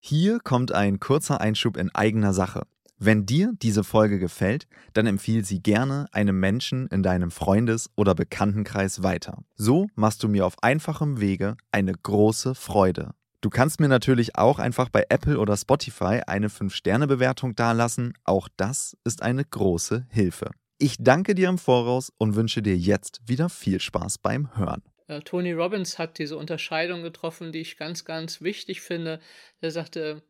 [0.00, 2.66] Hier kommt ein kurzer Einschub in eigener Sache.
[3.00, 8.16] Wenn dir diese Folge gefällt, dann empfiehl sie gerne einem Menschen in deinem Freundes- oder
[8.16, 9.44] Bekanntenkreis weiter.
[9.54, 13.12] So machst du mir auf einfachem Wege eine große Freude.
[13.40, 18.14] Du kannst mir natürlich auch einfach bei Apple oder Spotify eine 5-Sterne-Bewertung dalassen.
[18.24, 20.50] Auch das ist eine große Hilfe.
[20.78, 24.82] Ich danke dir im Voraus und wünsche dir jetzt wieder viel Spaß beim Hören.
[25.06, 29.20] Äh, Tony Robbins hat diese Unterscheidung getroffen, die ich ganz, ganz wichtig finde.
[29.60, 30.22] Er sagte,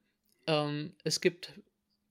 [0.47, 1.53] ähm, es gibt,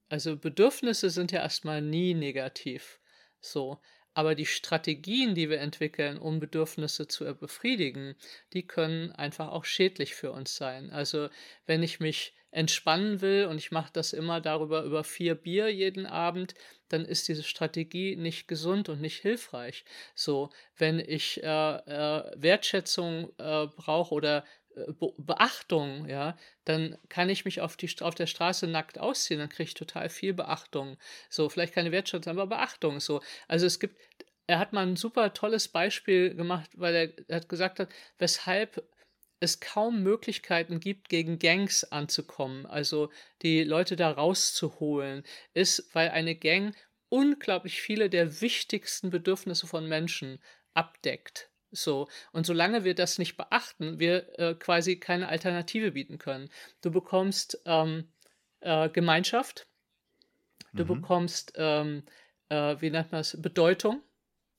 [0.10, 3.00] also Bedürfnisse sind ja erstmal nie negativ.
[3.40, 3.80] So.
[4.14, 8.16] Aber die Strategien, die wir entwickeln, um Bedürfnisse zu befriedigen,
[8.54, 10.90] die können einfach auch schädlich für uns sein.
[10.90, 11.30] Also
[11.68, 16.08] wenn ich mich entspannen will und ich mache das immer darüber über vier Bier jeden
[16.08, 16.56] Abend,
[16.90, 19.86] dann ist diese Strategie nicht gesund und nicht hilfreich.
[20.16, 24.46] So, wenn ich äh, äh, Wertschätzung äh, brauche oder
[25.00, 29.50] Be Beachtung, ja, dann kann ich mich auf, die, auf der Straße nackt ausziehen, dann
[29.50, 30.98] kriege ich total viel Beachtung.
[31.30, 33.00] So, vielleicht keine Wertschätzung, aber Beachtung.
[33.00, 33.98] So, also es gibt,
[34.46, 38.84] er hat mal ein super tolles Beispiel gemacht, weil er, er hat gesagt hat, weshalb
[39.40, 43.12] es kaum Möglichkeiten gibt, gegen Gangs anzukommen, also
[43.42, 46.76] die Leute da rauszuholen, ist, weil eine Gang
[47.10, 50.40] unglaublich viele der wichtigsten Bedürfnisse von Menschen
[50.74, 51.50] abdeckt.
[51.72, 56.50] So, und solange wir das nicht beachten, wir äh, quasi keine Alternative bieten können.
[56.82, 58.08] Du bekommst ähm,
[58.62, 59.68] äh, Gemeinschaft,
[60.74, 61.02] du mhm.
[61.02, 62.04] bekommst, ähm,
[62.50, 64.02] äh, wie nennt man es, Bedeutung,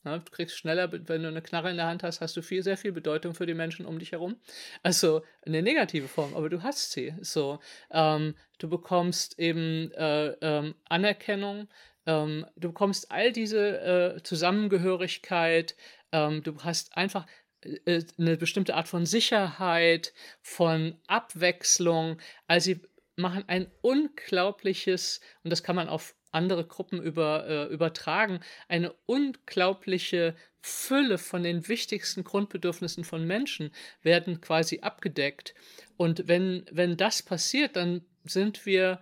[0.04, 2.62] ja, du kriegst schneller, wenn du eine Knarre in der Hand hast, hast du viel,
[2.62, 4.36] sehr viel Bedeutung für die Menschen um dich herum.
[4.82, 7.14] Also eine negative Form, aber du hast sie.
[7.20, 7.58] So,
[7.90, 11.68] ähm, du bekommst eben äh, ähm, Anerkennung,
[12.06, 13.80] ähm, du bekommst all diese
[14.16, 15.76] äh, Zusammengehörigkeit,
[16.12, 17.26] ähm, du hast einfach
[17.62, 22.18] äh, eine bestimmte Art von Sicherheit, von Abwechslung.
[22.46, 22.80] Also sie
[23.16, 30.36] machen ein unglaubliches, und das kann man auf andere Gruppen über, äh, übertragen, eine unglaubliche
[30.60, 35.54] Fülle von den wichtigsten Grundbedürfnissen von Menschen werden quasi abgedeckt.
[35.96, 39.00] Und wenn, wenn das passiert, dann sind wir,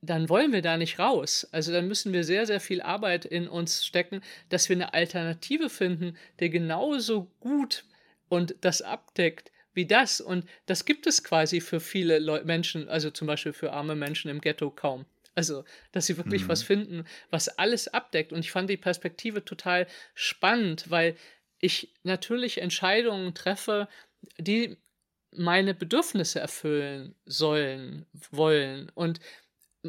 [0.00, 1.48] dann wollen wir da nicht raus.
[1.52, 5.70] Also dann müssen wir sehr, sehr viel Arbeit in uns stecken, dass wir eine Alternative
[5.70, 7.84] finden, der genauso gut
[8.28, 10.20] und das abdeckt wie das.
[10.20, 14.30] Und das gibt es quasi für viele Leu Menschen, also zum Beispiel für arme Menschen
[14.30, 15.04] im Ghetto kaum.
[15.34, 16.48] Also, dass sie wirklich mhm.
[16.48, 18.32] was finden, was alles abdeckt.
[18.32, 21.16] Und ich fand die Perspektive total spannend, weil
[21.58, 23.88] ich natürlich Entscheidungen treffe,
[24.38, 24.76] die
[25.32, 29.18] meine Bedürfnisse erfüllen sollen, wollen und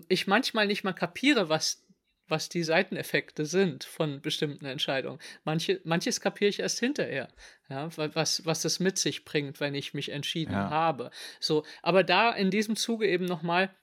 [0.10, 1.86] ich manchmal nicht mal kapiere, was
[2.27, 5.19] was die Seiteneffekte sind von bestimmten Entscheidungen.
[5.43, 7.29] Manche, manches kapiere ich erst hinterher,
[7.69, 10.69] ja, was, was das mit sich bringt, wenn ich mich entschieden ja.
[10.69, 11.12] habe.
[11.39, 13.75] So, aber da in diesem Zuge eben nochmal,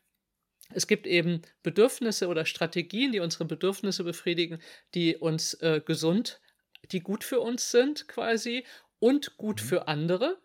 [0.75, 4.61] es gibt eben Bedürfnisse oder Strategien, die unsere Bedürfnisse befriedigen,
[4.95, 6.41] die uns äh, gesund,
[6.91, 8.65] die gut für uns sind quasi
[8.99, 9.67] und gut mhm.
[9.67, 10.41] für andere.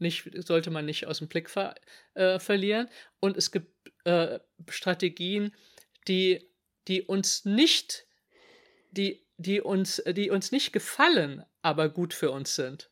[0.00, 1.74] Nicht, sollte man nicht aus dem Blick ver,
[2.14, 2.88] äh, verlieren.
[3.18, 5.54] Und es gibt äh, Strategien,
[6.08, 6.48] die
[6.88, 8.06] die uns nicht,
[8.90, 12.90] die, die uns, die uns nicht gefallen, aber gut für uns sind.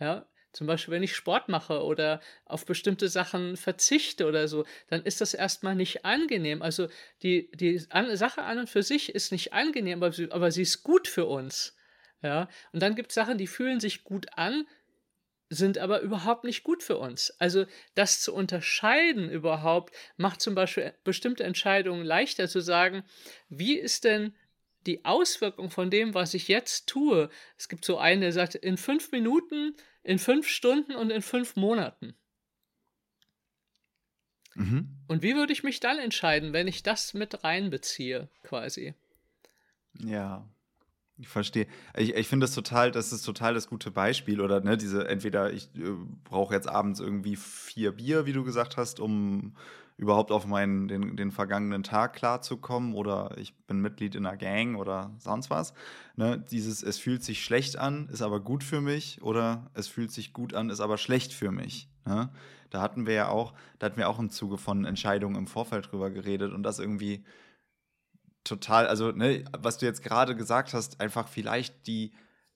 [0.00, 5.02] Ja, zum Beispiel, wenn ich Sport mache oder auf bestimmte Sachen verzichte oder so, dann
[5.02, 6.62] ist das erstmal nicht angenehm.
[6.62, 6.88] Also
[7.22, 10.62] die, die an, Sache an und für sich ist nicht angenehm, aber sie, aber sie
[10.62, 11.76] ist gut für uns.
[12.22, 14.66] Ja, und dann gibt es Sachen, die fühlen sich gut an,
[15.54, 17.30] sind aber überhaupt nicht gut für uns.
[17.38, 23.04] Also das zu unterscheiden überhaupt macht zum Beispiel bestimmte Entscheidungen leichter zu sagen,
[23.48, 24.34] wie ist denn
[24.86, 27.30] die Auswirkung von dem, was ich jetzt tue.
[27.56, 31.54] Es gibt so eine, der sagt, in fünf Minuten, in fünf Stunden und in fünf
[31.54, 32.16] Monaten.
[34.54, 34.88] Mhm.
[35.06, 38.94] Und wie würde ich mich dann entscheiden, wenn ich das mit reinbeziehe, quasi?
[40.00, 40.48] Ja,
[41.22, 41.66] ich verstehe.
[41.96, 44.40] Ich, ich finde das total, das ist total das gute Beispiel.
[44.40, 45.92] Oder ne, diese, entweder ich äh,
[46.24, 49.54] brauche jetzt abends irgendwie vier Bier, wie du gesagt hast, um
[49.96, 54.76] überhaupt auf meinen, den, den vergangenen Tag klarzukommen, oder ich bin Mitglied in einer Gang
[54.76, 55.74] oder sonst was.
[56.16, 60.10] Ne, dieses, es fühlt sich schlecht an, ist aber gut für mich, oder es fühlt
[60.10, 61.88] sich gut an, ist aber schlecht für mich.
[62.04, 62.30] Ne?
[62.70, 65.92] Da hatten wir ja auch, da hatten wir auch im Zuge von Entscheidungen im Vorfeld
[65.92, 67.22] drüber geredet und das irgendwie
[68.44, 72.12] total, also ne, was du jetzt gerade gesagt hast, einfach vielleicht die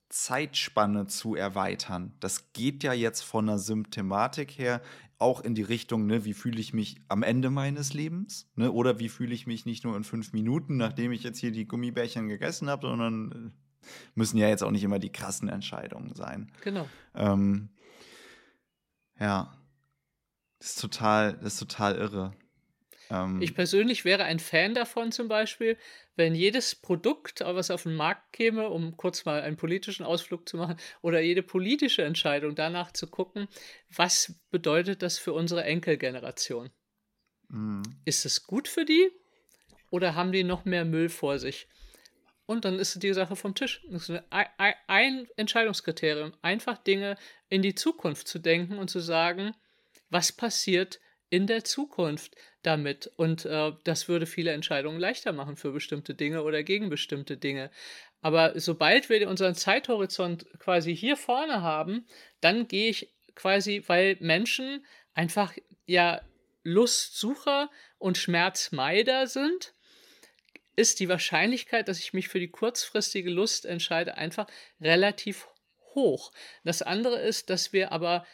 [0.08, 2.14] Zeitspanne zu erweitern.
[2.20, 4.80] Das geht ja jetzt von der Symptomatik her
[5.18, 8.98] auch in die Richtung, ne, wie fühle ich mich am Ende meines Lebens, ne, oder
[8.98, 12.28] wie fühle ich mich nicht nur in fünf Minuten, nachdem ich jetzt hier die Gummibärchen
[12.28, 16.52] gegessen habe, sondern äh, müssen ja jetzt auch nicht immer die krassen Entscheidungen sein.
[16.62, 16.86] Genau.
[17.14, 17.70] Ähm,
[19.18, 19.56] ja,
[20.58, 22.32] das ist total, das ist total irre.
[23.10, 25.76] Ähm, ich persönlich wäre ein Fan davon zum Beispiel,
[26.16, 30.56] wenn jedes Produkt, was auf den Markt käme, um kurz mal einen politischen Ausflug zu
[30.56, 33.48] machen, oder jede politische Entscheidung danach zu gucken,
[33.94, 36.70] was bedeutet das für unsere Enkelgeneration?
[37.48, 37.82] Mhm.
[38.04, 39.10] Ist es gut für die
[39.90, 41.68] oder haben die noch mehr Müll vor sich?
[42.46, 43.84] Und dann ist die Sache vom Tisch.
[44.30, 47.16] ein Entscheidungskriterium, einfach Dinge
[47.48, 49.52] in die Zukunft zu denken und zu sagen,
[50.10, 53.10] was passiert in der Zukunft damit.
[53.16, 57.70] Und äh, das würde viele Entscheidungen leichter machen für bestimmte Dinge oder gegen bestimmte Dinge.
[58.20, 62.06] Aber sobald wir unseren Zeithorizont quasi hier vorne haben,
[62.40, 64.84] dann gehe ich quasi, weil Menschen
[65.14, 65.52] einfach
[65.86, 66.20] ja
[66.64, 69.74] Lustsucher und Schmerzmeider sind,
[70.74, 74.46] ist die Wahrscheinlichkeit, dass ich mich für die kurzfristige Lust entscheide, einfach
[74.80, 75.48] relativ
[75.94, 76.32] hoch.
[76.64, 78.26] Das andere ist, dass wir aber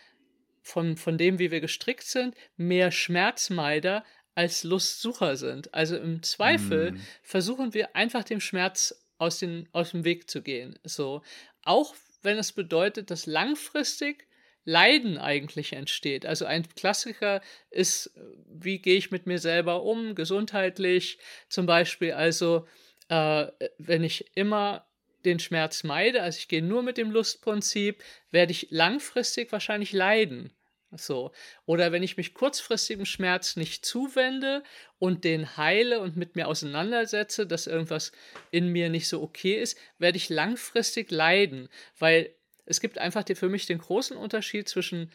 [0.62, 5.75] von, von dem, wie wir gestrickt sind, mehr Schmerzmeider als Lustsucher sind.
[5.75, 7.01] Also im Zweifel mm.
[7.22, 10.79] versuchen wir einfach dem Schmerz aus, den, aus dem Weg zu gehen.
[10.85, 11.22] So.
[11.64, 14.27] Auch wenn es bedeutet, dass langfristig
[14.64, 16.25] Leiden eigentlich entsteht.
[16.25, 18.14] Also ein Klassiker ist,
[18.46, 22.12] wie gehe ich mit mir selber um, gesundheitlich zum Beispiel.
[22.12, 22.66] Also
[23.09, 23.48] äh,
[23.79, 24.87] wenn ich immer
[25.24, 30.52] den Schmerz meide, also ich gehe nur mit dem Lustprinzip, werde ich langfristig wahrscheinlich leiden.
[30.94, 31.32] So.
[31.64, 34.62] Oder wenn ich mich kurzfristigem Schmerz nicht zuwende
[34.98, 38.12] und den heile und mit mir auseinandersetze, dass irgendwas
[38.50, 42.35] in mir nicht so okay ist, werde ich langfristig leiden, weil
[42.66, 45.11] es gibt einfach für mich den großen Unterschied zwischen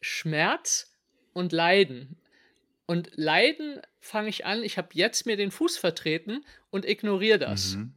[0.00, 0.94] Schmerz
[1.32, 2.18] und Leiden.
[2.86, 7.76] Und Leiden fange ich an, ich habe jetzt mir den Fuß vertreten und ignoriere das.
[7.76, 7.94] Mhm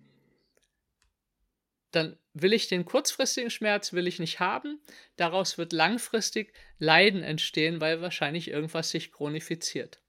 [1.95, 4.79] dann will ich den kurzfristigen Schmerz will ich nicht haben.
[5.15, 10.01] Daraus wird langfristig Leiden entstehen, weil wahrscheinlich irgendwas sich chronifiziert.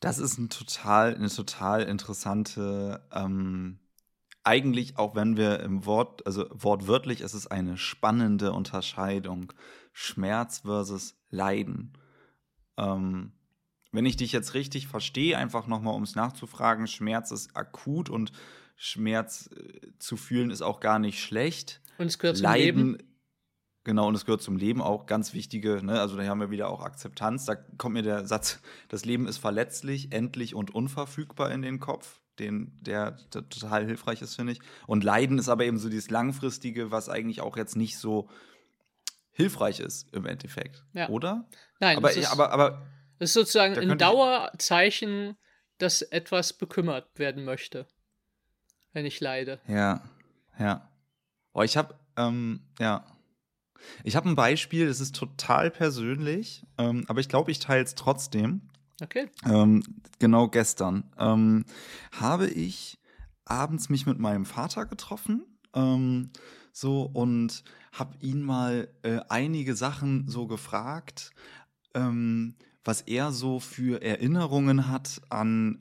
[0.00, 3.80] Das ist ein total, eine total interessante, ähm,
[4.44, 9.52] eigentlich auch wenn wir im Wort, also wortwörtlich ist es eine spannende Unterscheidung.
[9.92, 11.92] Schmerz versus Leiden.
[12.76, 13.32] Ähm,
[13.90, 18.32] wenn ich dich jetzt richtig verstehe, einfach nochmal, um es nachzufragen, Schmerz ist akut und
[18.78, 21.82] Schmerz äh, zu fühlen ist auch gar nicht schlecht.
[21.98, 23.08] Und es gehört zum Leiden, Leben.
[23.82, 26.00] Genau, und es gehört zum Leben auch ganz wichtige, ne?
[26.00, 27.44] also da haben wir wieder auch Akzeptanz.
[27.44, 32.20] Da kommt mir der Satz, das Leben ist verletzlich, endlich und unverfügbar in den Kopf.
[32.38, 34.60] den, der, der total hilfreich ist, finde ich.
[34.86, 38.28] Und Leiden ist aber eben so dieses Langfristige, was eigentlich auch jetzt nicht so
[39.32, 40.84] hilfreich ist im Endeffekt.
[40.92, 41.08] Ja.
[41.08, 41.48] Oder?
[41.80, 42.86] Nein, aber, ist, aber, aber
[43.18, 45.36] das ist sozusagen ein Dauerzeichen,
[45.78, 47.86] dass etwas bekümmert werden möchte,
[48.92, 49.60] wenn ich leide.
[49.66, 50.02] Ja,
[50.58, 50.88] ja.
[51.52, 53.04] Oh, ich habe, ähm, ja.
[54.02, 57.94] Ich habe ein Beispiel, das ist total persönlich, ähm, aber ich glaube, ich teile es
[57.94, 58.62] trotzdem.
[59.00, 59.28] Okay.
[59.44, 59.82] Ähm,
[60.18, 61.64] genau gestern ähm,
[62.12, 62.98] habe ich
[63.44, 65.44] abends mich mit meinem Vater getroffen.
[65.74, 66.30] Ähm,
[66.72, 71.32] so und habe ihn mal äh, einige Sachen so gefragt,
[71.94, 75.78] ähm, was er so für Erinnerungen hat an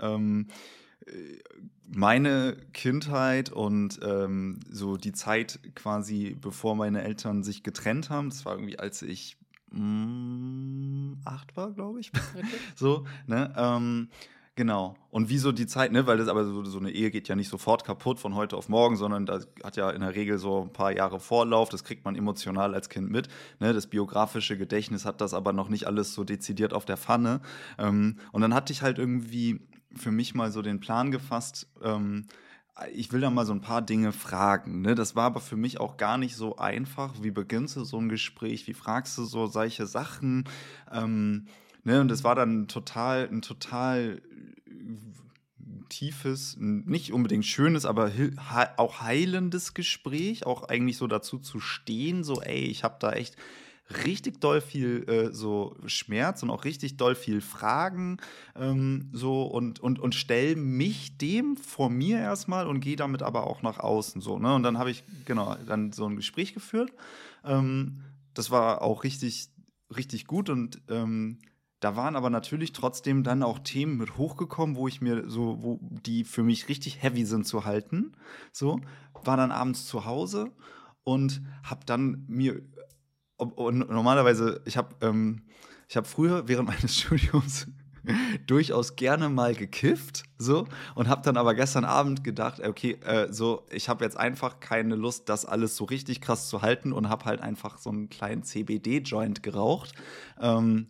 [1.87, 8.29] meine Kindheit und ähm, so die Zeit quasi, bevor meine Eltern sich getrennt haben.
[8.29, 9.37] Das war irgendwie, als ich
[9.71, 12.11] mh, mm, acht war, glaube ich.
[12.13, 12.45] Okay.
[12.75, 13.53] so, ne?
[13.55, 14.09] Ähm,
[14.57, 14.95] Genau.
[15.11, 16.07] Und wieso die Zeit, ne?
[16.07, 18.69] Weil das aber so, so, eine Ehe geht ja nicht sofort kaputt von heute auf
[18.69, 21.69] morgen, sondern das hat ja in der Regel so ein paar Jahre Vorlauf.
[21.69, 23.27] Das kriegt man emotional als Kind mit.
[23.59, 23.71] Ne?
[23.71, 27.39] Das biografische Gedächtnis hat das aber noch nicht alles so dezidiert auf der Pfanne.
[27.77, 29.61] Ähm, und dann hatte ich halt irgendwie
[29.95, 32.25] für mich mal so den Plan gefasst, ähm,
[32.93, 34.81] ich will da mal so ein paar Dinge fragen.
[34.81, 34.93] Ne?
[34.93, 37.15] Das war aber für mich auch gar nicht so einfach.
[37.21, 38.67] Wie beginnst du so ein Gespräch?
[38.67, 40.43] Wie fragst du so solche Sachen?
[40.91, 41.47] Ähm,
[41.83, 42.01] ne?
[42.01, 44.21] Und es war dann total, ein total
[45.89, 48.11] tiefes, nicht unbedingt schönes, aber
[48.77, 53.35] auch heilendes Gespräch, auch eigentlich so dazu zu stehen, so ey, ich habe da echt
[54.05, 58.17] richtig doll viel äh, so Schmerz und auch richtig doll viel Fragen
[58.55, 63.47] ähm, so und und und stell mich dem vor mir erstmal und gehe damit aber
[63.47, 66.91] auch nach außen so ne und dann habe ich genau dann so ein Gespräch geführt
[67.45, 68.01] ähm,
[68.33, 69.49] das war auch richtig
[69.95, 71.39] richtig gut und ähm,
[71.79, 75.79] da waren aber natürlich trotzdem dann auch Themen mit hochgekommen, wo ich mir so, wo
[75.81, 78.13] die für mich richtig heavy sind zu halten.
[78.51, 78.81] So,
[79.23, 80.51] war dann abends zu Hause
[81.03, 82.63] und habe dann mir
[83.37, 85.43] und normalerweise, ich habe ähm,
[85.95, 87.67] habe früher während meines Studiums
[88.45, 93.65] durchaus gerne mal gekifft, so und habe dann aber gestern Abend gedacht, okay, äh, so
[93.69, 97.25] ich habe jetzt einfach keine Lust, das alles so richtig krass zu halten und habe
[97.25, 99.93] halt einfach so einen kleinen CBD-Joint geraucht.
[100.39, 100.89] Ähm,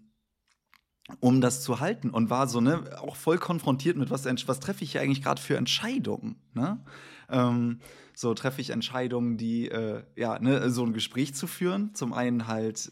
[1.22, 4.84] um das zu halten und war so ne auch voll konfrontiert mit was was treffe
[4.84, 6.84] ich hier eigentlich gerade für Entscheidungen ne
[7.30, 7.80] ähm,
[8.14, 11.94] so treffe ich Entscheidungen die äh, ja ne so ein Gespräch zu führen.
[11.94, 12.92] Zum einen halt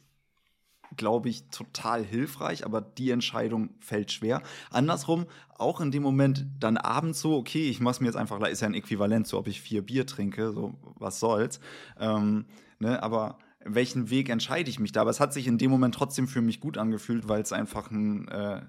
[0.98, 4.42] glaube ich total hilfreich aber die Entscheidung fällt schwer.
[4.70, 5.26] Andersrum
[5.58, 8.68] auch in dem Moment dann abends so okay ich mach's mir jetzt einfach ist ja
[8.68, 11.60] ein Äquivalent so ob ich vier Bier trinke so was soll's.
[12.00, 12.46] Ähm,
[12.80, 15.02] ne aber welchen Weg entscheide ich mich da.
[15.02, 17.90] Aber es hat sich in dem Moment trotzdem für mich gut angefühlt, weil es einfach
[17.92, 18.62] ein, äh,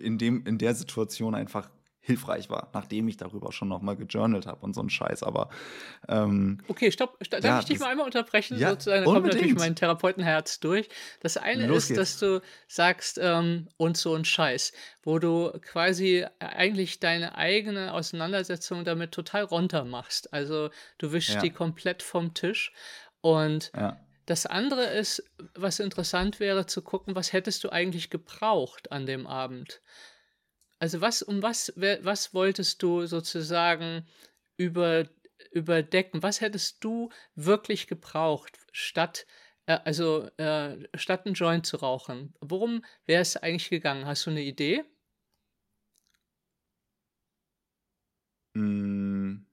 [0.00, 1.68] in, dem, in der Situation einfach
[2.04, 5.22] hilfreich war, nachdem ich darüber schon nochmal gejournalt habe und so ein Scheiß.
[5.22, 5.50] Aber
[6.08, 7.16] ähm, okay, stopp.
[7.30, 8.58] Darf ja, ich dich mal einmal unterbrechen?
[8.58, 10.88] Ja, sozusagen, da kommt natürlich mein Therapeutenherz durch.
[11.20, 11.98] Das eine Los ist, geht's.
[11.98, 14.72] dass du sagst ähm, und so ein Scheiß,
[15.04, 20.32] wo du quasi eigentlich deine eigene Auseinandersetzung damit total runter machst.
[20.32, 21.40] Also du wischst ja.
[21.40, 22.72] die komplett vom Tisch
[23.20, 23.96] und ja.
[24.26, 25.24] Das andere ist,
[25.54, 29.80] was interessant wäre, zu gucken, was hättest du eigentlich gebraucht an dem Abend?
[30.82, 34.04] Also was, um was, was wolltest du sozusagen
[34.56, 35.08] über,
[35.52, 36.24] überdecken?
[36.24, 39.24] Was hättest du wirklich gebraucht, statt,
[39.66, 42.34] äh, also, äh, statt einen Joint zu rauchen?
[42.40, 44.06] Worum wäre es eigentlich gegangen?
[44.06, 44.82] Hast du eine Idee?
[48.54, 49.46] Mm.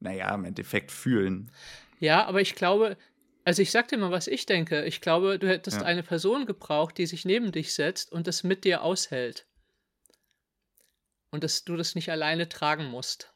[0.00, 1.50] naja, im Endeffekt fühlen.
[1.98, 2.96] Ja, aber ich glaube,
[3.44, 4.84] also ich sag dir mal, was ich denke.
[4.84, 5.86] Ich glaube, du hättest ja.
[5.86, 9.46] eine Person gebraucht, die sich neben dich setzt und das mit dir aushält.
[11.30, 13.34] Und dass du das nicht alleine tragen musst.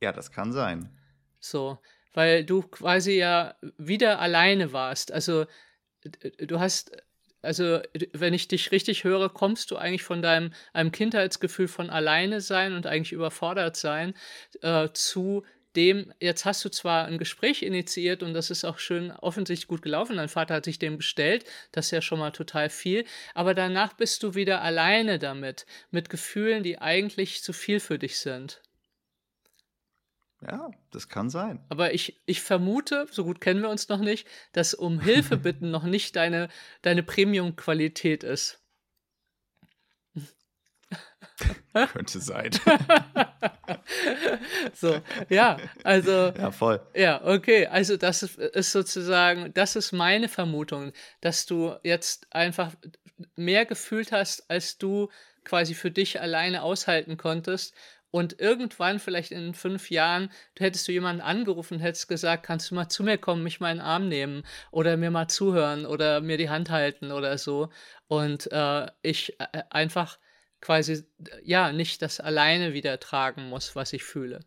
[0.00, 0.96] Ja, das kann sein.
[1.40, 1.78] So,
[2.14, 5.12] weil du quasi ja wieder alleine warst.
[5.12, 5.46] Also
[6.38, 6.96] du hast
[7.40, 7.80] also
[8.12, 12.72] wenn ich dich richtig höre, kommst du eigentlich von deinem einem Kindheitsgefühl von alleine sein
[12.72, 14.14] und eigentlich überfordert sein
[14.60, 15.44] äh, zu
[15.76, 19.82] dem, jetzt hast du zwar ein Gespräch initiiert und das ist auch schön offensichtlich gut
[19.82, 23.04] gelaufen, dein Vater hat sich dem gestellt, das ist ja schon mal total viel,
[23.34, 28.18] aber danach bist du wieder alleine damit, mit Gefühlen, die eigentlich zu viel für dich
[28.18, 28.62] sind.
[30.40, 31.64] Ja, das kann sein.
[31.68, 35.70] Aber ich, ich vermute, so gut kennen wir uns noch nicht, dass um Hilfe bitten
[35.70, 36.48] noch nicht deine,
[36.82, 38.60] deine Premium-Qualität ist.
[41.92, 42.50] Könnte sein.
[44.74, 46.32] so, ja, also.
[46.36, 46.80] Ja, voll.
[46.94, 47.66] Ja, okay.
[47.66, 52.72] Also, das ist sozusagen, das ist meine Vermutung, dass du jetzt einfach
[53.36, 55.08] mehr gefühlt hast, als du
[55.44, 57.74] quasi für dich alleine aushalten konntest.
[58.10, 62.70] Und irgendwann, vielleicht in fünf Jahren, du hättest du jemanden angerufen und hättest gesagt, kannst
[62.70, 65.84] du mal zu mir kommen, mich mal in den Arm nehmen oder mir mal zuhören
[65.84, 67.68] oder mir die Hand halten oder so.
[68.06, 70.18] Und äh, ich äh, einfach
[70.60, 71.04] quasi,
[71.42, 74.40] ja, nicht das alleine wieder tragen muss, was ich fühle.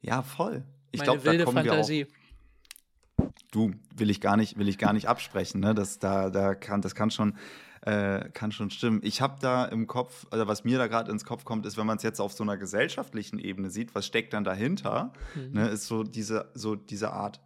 [0.00, 0.64] Ja, voll.
[0.92, 2.06] Ich glaube, da kommen Fantasie.
[3.18, 3.32] wir auch.
[3.50, 5.74] Du, will ich gar nicht, will ich gar nicht absprechen, ne?
[5.74, 7.38] Das, da, da kann, das kann schon,
[7.82, 9.00] äh, kann schon stimmen.
[9.02, 11.86] Ich habe da im Kopf, also was mir da gerade ins Kopf kommt, ist, wenn
[11.86, 15.52] man es jetzt auf so einer gesellschaftlichen Ebene sieht, was steckt dann dahinter, mhm.
[15.52, 17.40] ne, ist so diese, so diese Art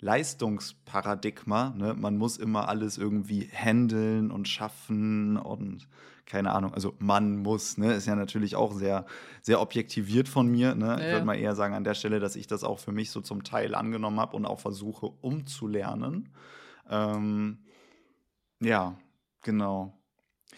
[0.00, 1.74] Leistungsparadigma.
[1.76, 1.94] Ne?
[1.94, 5.88] Man muss immer alles irgendwie handeln und schaffen und
[6.24, 6.74] keine Ahnung.
[6.74, 7.94] Also man muss, ne?
[7.94, 9.06] ist ja natürlich auch sehr,
[9.42, 10.74] sehr objektiviert von mir.
[10.74, 10.86] Ne?
[10.86, 13.10] Ja, ich würde mal eher sagen an der Stelle, dass ich das auch für mich
[13.10, 16.28] so zum Teil angenommen habe und auch versuche umzulernen.
[16.88, 17.58] Ähm,
[18.60, 18.96] ja,
[19.42, 19.98] genau.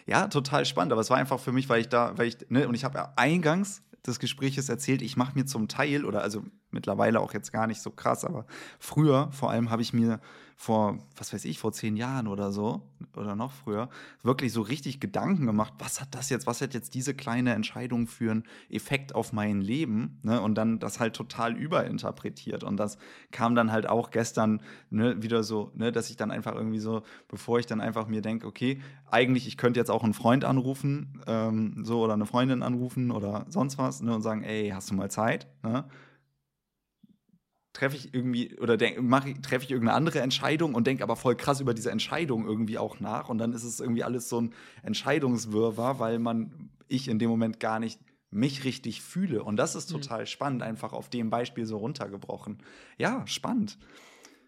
[0.06, 0.92] Ja, total spannend.
[0.92, 2.98] Aber es war einfach für mich, weil ich da, weil ich, ne, und ich habe
[2.98, 7.52] ja eingangs des Gespräches erzählt, ich mache mir zum Teil, oder also mittlerweile auch jetzt
[7.52, 8.46] gar nicht so krass, aber
[8.78, 10.20] früher vor allem habe ich mir
[10.60, 12.82] vor, was weiß ich, vor zehn Jahren oder so,
[13.16, 13.88] oder noch früher,
[14.22, 18.06] wirklich so richtig Gedanken gemacht, was hat das jetzt, was hat jetzt diese kleine Entscheidung
[18.06, 20.38] für einen Effekt auf mein Leben, ne?
[20.42, 22.62] Und dann das halt total überinterpretiert.
[22.62, 22.98] Und das
[23.30, 24.60] kam dann halt auch gestern
[24.90, 28.20] ne, wieder so, ne, dass ich dann einfach irgendwie so, bevor ich dann einfach mir
[28.20, 32.62] denke, okay, eigentlich, ich könnte jetzt auch einen Freund anrufen, ähm, so, oder eine Freundin
[32.62, 35.86] anrufen oder sonst was, ne, und sagen, ey, hast du mal Zeit, ne?
[37.80, 41.72] Treffe ich irgendwie oder treffe ich irgendeine andere Entscheidung und denke aber voll krass über
[41.72, 46.18] diese Entscheidung irgendwie auch nach und dann ist es irgendwie alles so ein Entscheidungswirrwarr, weil
[46.18, 47.98] man ich in dem Moment gar nicht
[48.30, 50.02] mich richtig fühle und das ist mhm.
[50.02, 50.26] total mhm.
[50.26, 52.62] spannend einfach auf dem Beispiel so runtergebrochen.
[52.98, 53.78] Ja, spannend.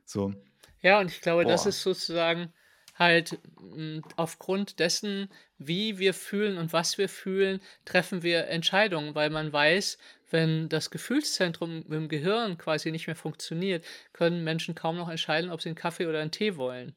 [0.05, 0.35] So.
[0.83, 1.53] Ja, und ich glaube, Boah.
[1.53, 2.53] das ist sozusagen
[2.99, 9.31] halt hm, aufgrund dessen, wie wir fühlen und was wir fühlen, treffen wir Entscheidungen, weil
[9.31, 9.97] man weiß,
[10.33, 15.63] wenn das Gefühlszentrum im Gehirn quasi nicht mehr funktioniert, können Menschen kaum noch entscheiden, ob
[15.63, 16.95] sie einen Kaffee oder einen Tee wollen.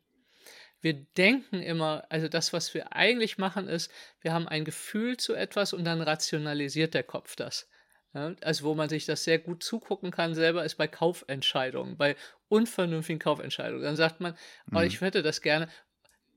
[0.81, 5.33] Wir denken immer, also das, was wir eigentlich machen, ist, wir haben ein Gefühl zu
[5.33, 7.67] etwas und dann rationalisiert der Kopf das.
[8.13, 12.15] Ja, also wo man sich das sehr gut zugucken kann selber, ist bei Kaufentscheidungen, bei
[12.47, 13.83] unvernünftigen Kaufentscheidungen.
[13.83, 14.37] Dann sagt man,
[14.73, 15.05] oh, ich mhm.
[15.05, 15.67] hätte das gerne.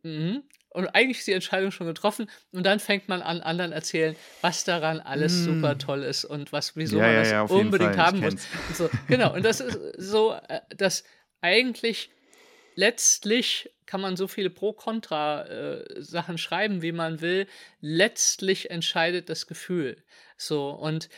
[0.03, 0.43] Mhm.
[0.71, 4.65] Und eigentlich ist die Entscheidung schon getroffen und dann fängt man an, anderen erzählen, was
[4.65, 5.45] daran alles mm.
[5.45, 8.35] super toll ist und was, wieso ja, man das ja, unbedingt haben muss.
[8.35, 8.91] Und so.
[9.07, 11.05] Genau, und das ist so, äh, dass
[11.41, 12.11] eigentlich
[12.75, 17.47] letztlich kann man so viele Pro-Kontra-Sachen äh, schreiben, wie man will.
[17.81, 19.97] Letztlich entscheidet das Gefühl.
[20.37, 21.09] So, und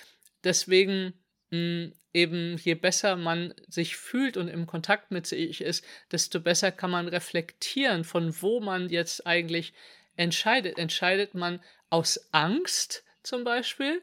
[0.44, 1.14] deswegen
[1.50, 6.40] mh, hm, eben je besser man sich fühlt und im Kontakt mit sich ist, desto
[6.40, 9.72] besser kann man reflektieren, von wo man jetzt eigentlich
[10.16, 10.78] entscheidet.
[10.78, 14.02] Entscheidet man aus Angst zum Beispiel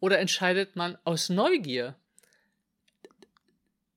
[0.00, 1.96] oder entscheidet man aus Neugier?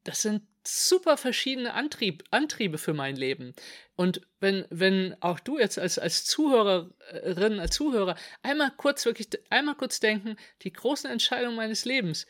[0.03, 3.53] Das sind super verschiedene Antrieb, Antriebe für mein Leben.
[3.95, 9.75] Und wenn, wenn auch du jetzt als, als Zuhörerin, als Zuhörer einmal kurz wirklich, einmal
[9.75, 12.27] kurz denken, die großen Entscheidungen meines Lebens,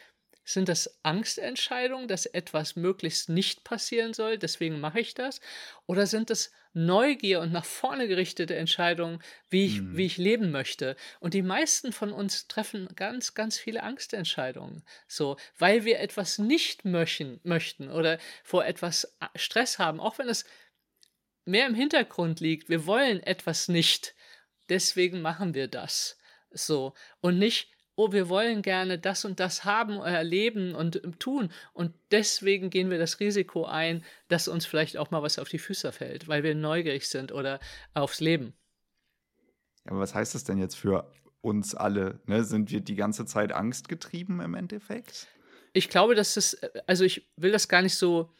[0.53, 5.41] sind das Angstentscheidungen, dass etwas möglichst nicht passieren soll, deswegen mache ich das?
[5.85, 9.97] Oder sind es Neugier und nach vorne gerichtete Entscheidungen, wie ich, mhm.
[9.97, 10.95] wie ich leben möchte?
[11.19, 14.83] Und die meisten von uns treffen ganz, ganz viele Angstentscheidungen.
[15.07, 20.45] So, weil wir etwas nicht möchten, möchten oder vor etwas Stress haben, auch wenn es
[21.45, 22.69] mehr im Hintergrund liegt.
[22.69, 24.15] Wir wollen etwas nicht.
[24.67, 26.17] Deswegen machen wir das.
[26.51, 26.93] So.
[27.21, 27.69] Und nicht,
[27.99, 31.51] oh, wir wollen gerne das und das haben, erleben und ähm, tun.
[31.73, 35.59] Und deswegen gehen wir das Risiko ein, dass uns vielleicht auch mal was auf die
[35.59, 37.59] Füße fällt, weil wir neugierig sind oder
[37.93, 38.53] aufs Leben.
[39.83, 42.21] Aber was heißt das denn jetzt für uns alle?
[42.25, 42.45] Ne?
[42.45, 45.27] Sind wir die ganze Zeit angstgetrieben im Endeffekt?
[45.73, 48.31] Ich glaube, dass es, äh, also ich will das gar nicht so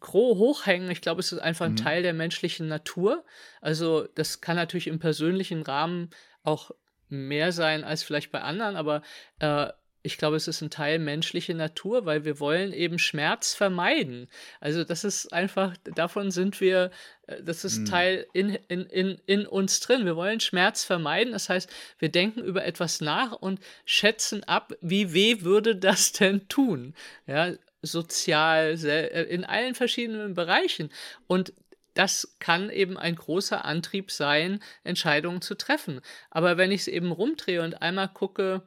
[0.00, 0.90] gro hochhängen.
[0.90, 1.76] Ich glaube, es ist einfach ein mhm.
[1.76, 3.24] Teil der menschlichen Natur.
[3.60, 6.10] Also das kann natürlich im persönlichen Rahmen
[6.42, 6.72] auch
[7.08, 9.02] mehr sein als vielleicht bei anderen, aber
[9.38, 9.68] äh,
[10.06, 14.28] ich glaube, es ist ein Teil menschlicher Natur, weil wir wollen eben Schmerz vermeiden.
[14.60, 16.90] Also das ist einfach, davon sind wir,
[17.26, 17.84] äh, das ist mhm.
[17.86, 20.04] Teil in, in, in, in uns drin.
[20.04, 21.32] Wir wollen Schmerz vermeiden.
[21.32, 26.48] Das heißt, wir denken über etwas nach und schätzen ab, wie weh würde das denn
[26.48, 26.94] tun?
[27.26, 30.90] Ja, sozial, äh, in allen verschiedenen Bereichen.
[31.26, 31.54] Und
[31.94, 36.00] das kann eben ein großer Antrieb sein, Entscheidungen zu treffen.
[36.30, 38.66] Aber wenn ich es eben rumdrehe und einmal gucke,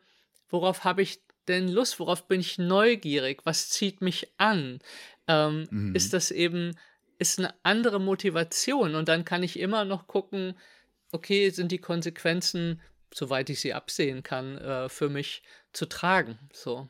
[0.49, 4.79] worauf habe ich denn Lust, worauf bin ich neugierig, was zieht mich an,
[5.27, 5.95] ähm, mhm.
[5.95, 6.77] ist das eben,
[7.19, 10.57] ist eine andere Motivation und dann kann ich immer noch gucken,
[11.11, 12.81] okay, sind die Konsequenzen,
[13.13, 16.37] soweit ich sie absehen kann, äh, für mich zu tragen.
[16.51, 16.89] So.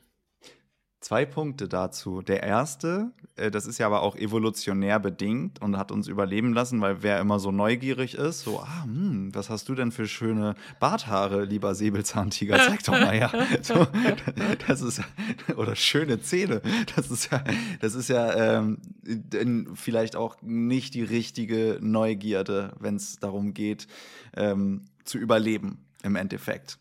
[1.00, 2.22] Zwei Punkte dazu.
[2.22, 6.80] Der erste, äh, das ist ja aber auch evolutionär bedingt und hat uns überleben lassen,
[6.80, 10.56] weil wer immer so neugierig ist, so, ah, hm, was hast du denn für schöne
[10.80, 12.56] Barthaare, lieber Säbelzahntiger?
[12.66, 13.32] Zeig doch mal her.
[13.62, 13.86] So,
[14.66, 15.02] das ist,
[15.56, 16.62] oder schöne Zähne.
[16.96, 17.44] Das ist ja,
[17.80, 18.78] das ist ja ähm,
[19.74, 23.86] vielleicht auch nicht die richtige Neugierde, wenn es darum geht,
[24.36, 26.78] ähm, zu überleben im Endeffekt.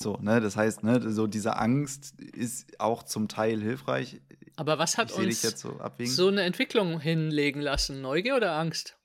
[0.00, 4.20] So, ne, das heißt, ne, so diese Angst ist auch zum Teil hilfreich.
[4.56, 8.00] Aber was hat uns so, so, eine Entwicklung hinlegen lassen?
[8.00, 8.96] Neugier oder Angst?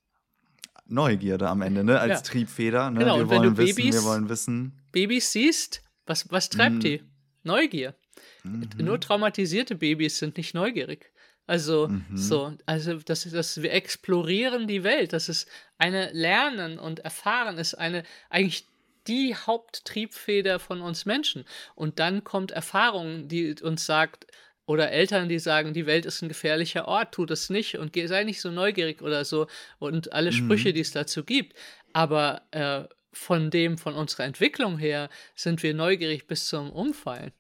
[0.85, 2.21] Neugierde am Ende, ne, als ja.
[2.21, 2.91] Triebfeder.
[2.91, 2.99] Ne?
[2.99, 4.81] Genau, wir und wenn du wissen, Babys, wir wollen wissen.
[4.91, 6.79] Babys siehst, was, was treibt mhm.
[6.79, 7.03] die?
[7.43, 7.95] Neugier.
[8.43, 8.69] Mhm.
[8.77, 11.11] Nur traumatisierte Babys sind nicht neugierig.
[11.45, 12.05] Also mhm.
[12.15, 15.13] so, also das ist, das, wir explorieren die Welt.
[15.13, 18.67] Das ist eine Lernen und Erfahren ist eine eigentlich
[19.08, 21.45] die Haupttriebfeder von uns Menschen.
[21.76, 24.28] Und dann kommt Erfahrung, die uns sagt,
[24.66, 28.24] oder Eltern, die sagen, die Welt ist ein gefährlicher Ort, tu das nicht und sei
[28.24, 29.47] nicht so neugierig oder so
[29.80, 30.36] und alle mhm.
[30.36, 31.54] Sprüche, die es dazu gibt.
[31.91, 37.32] Aber äh, von dem, von unserer Entwicklung her, sind wir neugierig bis zum Umfallen.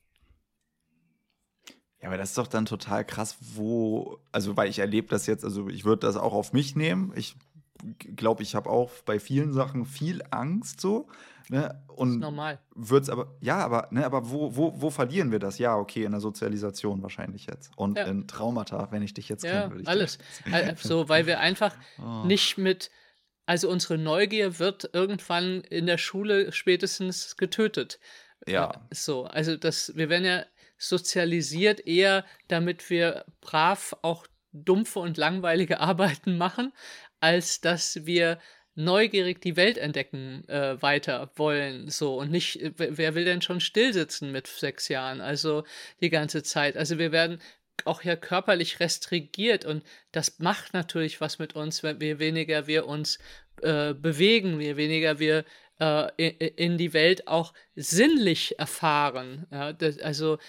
[2.01, 5.45] Ja, aber das ist doch dann total krass, wo, also weil ich erlebe das jetzt,
[5.45, 7.13] also ich würde das auch auf mich nehmen.
[7.15, 7.35] Ich
[8.15, 11.07] glaube, ich habe auch bei vielen Sachen viel Angst so.
[11.49, 11.83] Ne?
[11.87, 12.59] Und das ist normal.
[12.73, 15.57] Wird's aber, ja, aber, ne, aber wo, wo, wo verlieren wir das?
[15.57, 17.71] Ja, okay, in der Sozialisation wahrscheinlich jetzt.
[17.75, 18.05] Und ja.
[18.05, 19.83] in Traumata, wenn ich dich jetzt ja, kenne.
[19.85, 20.17] alles.
[20.77, 22.25] so, weil wir einfach oh.
[22.25, 22.91] nicht mit,
[23.45, 27.99] also unsere Neugier wird irgendwann in der Schule spätestens getötet.
[28.47, 28.71] Ja.
[28.71, 30.45] Äh, so, also das, wir werden ja
[30.77, 36.71] sozialisiert eher, damit wir brav auch dumpfe und langweilige Arbeiten machen,
[37.23, 38.37] als dass wir
[38.75, 43.61] neugierig die Welt entdecken äh, weiter wollen, so und nicht, äh, wer will denn schon
[43.61, 45.63] stillsitzen mit sechs Jahren, also
[46.01, 46.75] die ganze Zeit.
[46.75, 47.39] Also wir werden
[47.85, 52.87] auch ja körperlich restrigiert und das macht natürlich was mit uns, wenn je weniger wir
[52.87, 53.19] uns
[53.61, 55.45] äh, bewegen, je weniger wir
[55.79, 59.47] äh, in die Welt auch sinnlich erfahren.
[59.49, 60.39] Ja, das, also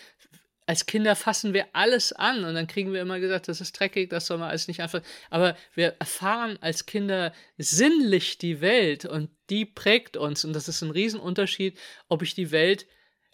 [0.66, 4.10] als Kinder fassen wir alles an und dann kriegen wir immer gesagt, das ist dreckig,
[4.10, 5.02] das soll man alles nicht einfach.
[5.30, 10.82] Aber wir erfahren als Kinder sinnlich die Welt und die prägt uns und das ist
[10.82, 12.86] ein Riesenunterschied, ob ich die Welt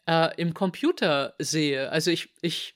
[0.06, 1.90] äh, im Computer sehe.
[1.90, 2.74] Also ich, ich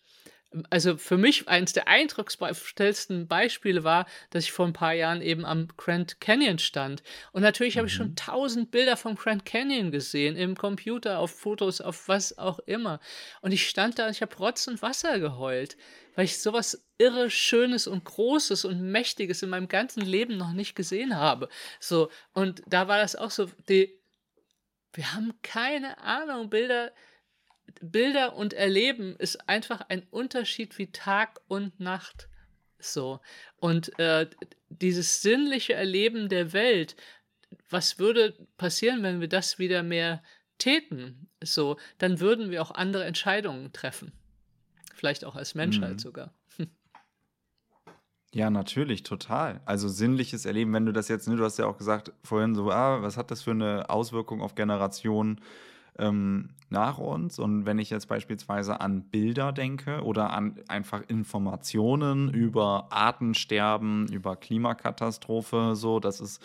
[0.71, 5.45] also für mich eines der eindrucksvollsten Beispiele war, dass ich vor ein paar Jahren eben
[5.45, 7.03] am Grand Canyon stand.
[7.33, 7.79] Und natürlich mhm.
[7.79, 8.17] habe ich schon mhm.
[8.17, 13.01] tausend Bilder vom Grand Canyon gesehen, im Computer, auf Fotos, auf was auch immer.
[13.41, 15.77] Und ich stand da und ich habe Rotz und Wasser geheult,
[16.15, 20.77] weil ich sowas irre Schönes und Großes und Mächtiges in meinem ganzen Leben noch nicht
[20.77, 21.49] gesehen habe.
[21.81, 23.99] So, und da war das auch so, die,
[24.93, 26.93] wir haben keine Ahnung, Bilder
[27.91, 32.28] Bilder und Erleben ist einfach ein Unterschied wie Tag und Nacht.
[32.78, 33.20] So.
[33.57, 34.28] Und äh,
[34.68, 36.97] dieses sinnliche Erleben der Welt,
[37.68, 40.22] was würde passieren, wenn wir das wieder mehr
[40.59, 41.28] täten?
[41.43, 44.12] So, dann würden wir auch andere Entscheidungen treffen.
[44.95, 45.99] Vielleicht auch als Menschheit mhm.
[45.99, 46.35] sogar.
[48.35, 49.61] Ja, natürlich, total.
[49.64, 52.68] Also sinnliches Erleben, wenn du das jetzt, ne, du hast ja auch gesagt vorhin so,
[52.68, 55.41] ah, was hat das für eine Auswirkung auf Generationen?
[55.99, 57.38] Ähm, nach uns.
[57.38, 64.36] Und wenn ich jetzt beispielsweise an Bilder denke oder an einfach Informationen über Artensterben, über
[64.36, 66.42] Klimakatastrophe, so, das ist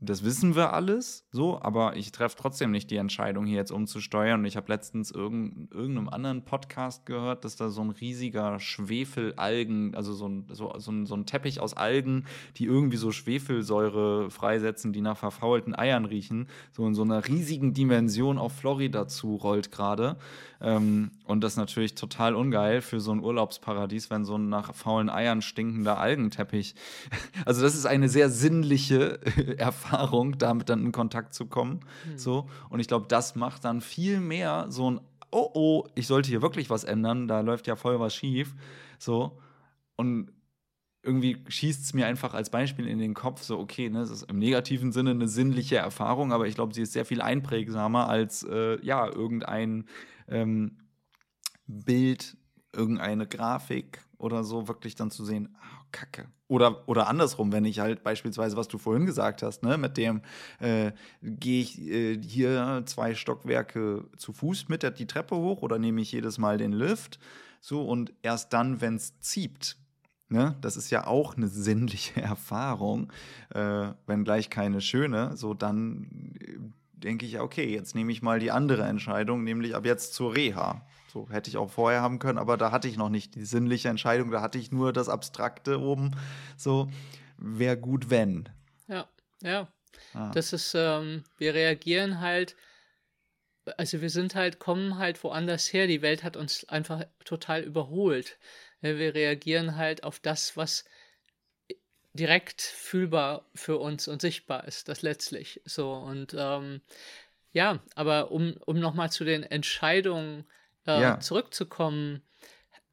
[0.00, 4.40] das wissen wir alles so, aber ich treffe trotzdem nicht die Entscheidung, hier jetzt umzusteuern.
[4.40, 9.94] Und ich habe letztens in irgendeinem anderen Podcast gehört, dass da so ein riesiger Schwefelalgen,
[9.94, 14.30] also so ein, so, so, ein, so ein Teppich aus Algen, die irgendwie so Schwefelsäure
[14.30, 19.72] freisetzen, die nach verfaulten Eiern riechen, so in so einer riesigen Dimension auf Florida zurollt
[19.72, 20.18] gerade.
[20.60, 24.74] Ähm, und das ist natürlich total ungeil für so ein Urlaubsparadies, wenn so ein nach
[24.74, 26.74] faulen Eiern stinkender Algenteppich.
[27.44, 29.18] Also, das ist eine sehr sinnliche
[29.62, 31.80] Erfahrung, damit dann in Kontakt zu kommen.
[32.06, 32.18] Mhm.
[32.18, 32.48] So.
[32.68, 35.00] Und ich glaube, das macht dann viel mehr so ein,
[35.30, 38.54] oh oh, ich sollte hier wirklich was ändern, da läuft ja voll was schief.
[38.98, 39.38] So.
[39.96, 40.32] Und
[41.02, 44.30] irgendwie schießt es mir einfach als Beispiel in den Kopf, so, okay, ne, es ist
[44.30, 48.44] im negativen Sinne eine sinnliche Erfahrung, aber ich glaube, sie ist sehr viel einprägsamer als,
[48.44, 49.86] äh, ja, irgendein
[50.28, 50.78] ähm,
[51.66, 52.36] Bild
[52.74, 56.26] irgendeine Grafik oder so wirklich dann zu sehen, oh, Kacke.
[56.48, 60.22] Oder, oder andersrum, wenn ich halt beispielsweise, was du vorhin gesagt hast, ne, mit dem
[60.58, 65.78] äh, gehe ich äh, hier zwei Stockwerke zu Fuß mit der, die Treppe hoch oder
[65.78, 67.18] nehme ich jedes Mal den Lift.
[67.60, 69.76] So, und erst dann, wenn es zieht,
[70.32, 70.56] Ne?
[70.62, 73.12] Das ist ja auch eine sinnliche Erfahrung,
[73.54, 75.36] äh, wenn gleich keine schöne.
[75.36, 76.58] So, dann äh,
[76.94, 80.86] denke ich, okay, jetzt nehme ich mal die andere Entscheidung, nämlich ab jetzt zur Reha.
[81.12, 83.90] So hätte ich auch vorher haben können, aber da hatte ich noch nicht die sinnliche
[83.90, 86.12] Entscheidung, da hatte ich nur das Abstrakte oben.
[86.56, 86.90] So,
[87.36, 88.48] wäre gut, wenn.
[88.88, 89.06] Ja,
[89.42, 89.68] ja.
[90.14, 90.30] Ah.
[90.32, 92.56] Das ist, ähm, wir reagieren halt,
[93.76, 95.86] also wir sind halt, kommen halt woanders her.
[95.86, 98.38] Die Welt hat uns einfach total überholt.
[98.80, 100.86] Wir reagieren halt auf das, was
[102.14, 105.92] direkt fühlbar für uns und sichtbar ist, das letztlich so.
[105.92, 106.80] Und ähm,
[107.52, 110.46] ja, aber um, um nochmal zu den Entscheidungen
[110.86, 111.20] äh, ja.
[111.20, 112.22] zurückzukommen,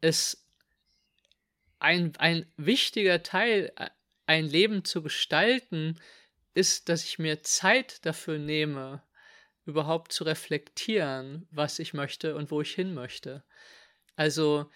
[0.01, 0.45] ist
[1.79, 3.89] ein, ein wichtiger Teil, äh,
[4.25, 5.99] ein Leben zu gestalten,
[6.53, 9.01] ist, dass ich mir Zeit dafür nehme,
[9.65, 13.43] überhaupt zu reflektieren, was ich möchte und wo ich hin möchte.
[14.15, 14.69] Also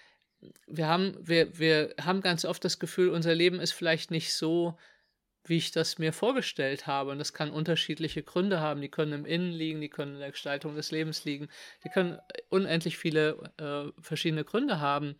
[0.68, 4.78] wir haben, wir, wir haben ganz oft das Gefühl, unser Leben ist vielleicht nicht so
[5.45, 7.11] wie ich das mir vorgestellt habe.
[7.11, 8.81] Und das kann unterschiedliche Gründe haben.
[8.81, 11.49] Die können im Innen liegen, die können in der Gestaltung des Lebens liegen,
[11.83, 12.19] die können
[12.49, 15.15] unendlich viele äh, verschiedene Gründe haben.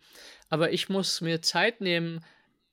[0.48, 2.24] Aber ich muss mir Zeit nehmen.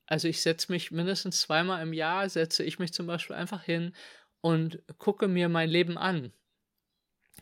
[0.06, 3.94] Also ich setze mich mindestens zweimal im Jahr, setze ich mich zum Beispiel einfach hin
[4.40, 6.32] und gucke mir mein Leben an.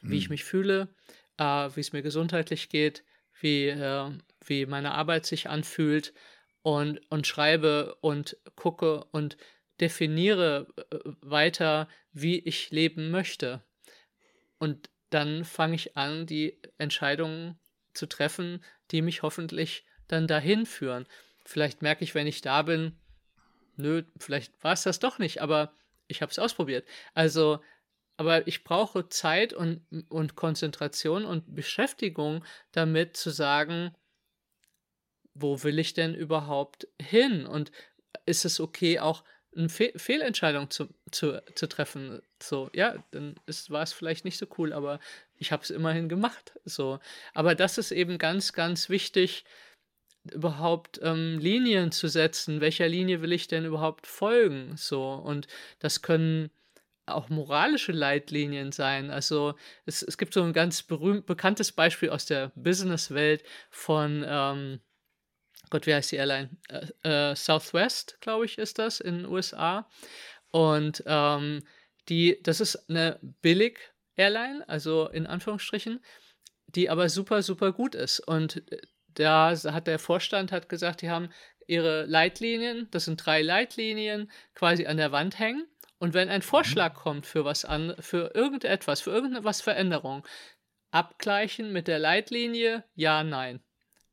[0.03, 0.19] Wie hm.
[0.19, 0.89] ich mich fühle,
[1.37, 3.05] äh, wie es mir gesundheitlich geht,
[3.41, 4.11] wie, äh,
[4.45, 6.13] wie meine Arbeit sich anfühlt
[6.63, 9.37] und, und schreibe und gucke und
[9.81, 13.63] definiere äh, weiter, wie ich leben möchte.
[14.59, 17.59] Und dann fange ich an, die Entscheidungen
[17.95, 21.07] zu treffen, die mich hoffentlich dann dahin führen.
[21.45, 22.99] Vielleicht merke ich, wenn ich da bin,
[23.77, 25.75] nö, vielleicht war es das doch nicht, aber
[26.07, 26.87] ich habe es ausprobiert.
[27.15, 27.61] Also,
[28.17, 33.95] aber ich brauche Zeit und, und Konzentration und Beschäftigung damit zu sagen,
[35.35, 37.47] wo will ich denn überhaupt hin?
[37.47, 37.73] Und
[38.27, 39.25] ist es okay, auch
[39.57, 42.23] eine Fe Fehlentscheidung zu, zu, zu treffen.
[42.43, 43.35] So, ja, dann
[43.69, 45.01] war es vielleicht nicht so cool, aber
[45.37, 46.59] ich habe es immerhin gemacht.
[46.65, 47.01] So.
[47.35, 49.45] Aber das ist eben ganz, ganz wichtig,
[50.31, 52.61] überhaupt ähm, Linien zu setzen.
[52.61, 54.77] Welcher Linie will ich denn überhaupt folgen?
[54.77, 55.47] So, und
[55.79, 56.51] das können
[57.07, 59.11] auch moralische Leitlinien sein.
[59.11, 59.55] Also
[59.87, 64.81] es, es gibt so ein ganz berühmt bekanntes Beispiel aus der Businesswelt von ähm,
[65.71, 66.51] Gott, wie heißt die Airline?
[66.69, 69.89] Äh, äh, Southwest, glaube ich, ist das in den USA.
[70.51, 71.63] Und ähm,
[72.09, 76.05] die, das ist eine Billig-Airline, also in Anführungsstrichen,
[76.67, 78.21] die aber super, super gut ist.
[78.21, 78.63] Und
[79.07, 81.31] da hat der Vorstand hat gesagt, die haben
[81.67, 85.67] ihre Leitlinien, das sind drei Leitlinien, quasi an der Wand hängen.
[85.99, 90.27] Und wenn ein Vorschlag kommt für was an, für irgendetwas, für irgendetwas Veränderung,
[90.91, 93.61] abgleichen mit der Leitlinie, ja, nein.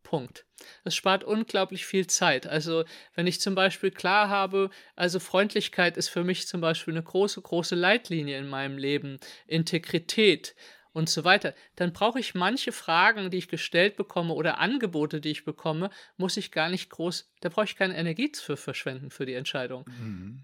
[0.07, 0.45] Punkt.
[0.85, 2.47] Das spart unglaublich viel Zeit.
[2.47, 7.03] Also, wenn ich zum Beispiel klar habe, also Freundlichkeit ist für mich zum Beispiel eine
[7.03, 10.55] große, große Leitlinie in meinem Leben, Integrität
[10.93, 15.31] und so weiter, dann brauche ich manche Fragen, die ich gestellt bekomme oder Angebote, die
[15.31, 19.25] ich bekomme, muss ich gar nicht groß, da brauche ich keine Energie für verschwenden für
[19.25, 19.83] die Entscheidung.
[19.87, 20.41] Mhm.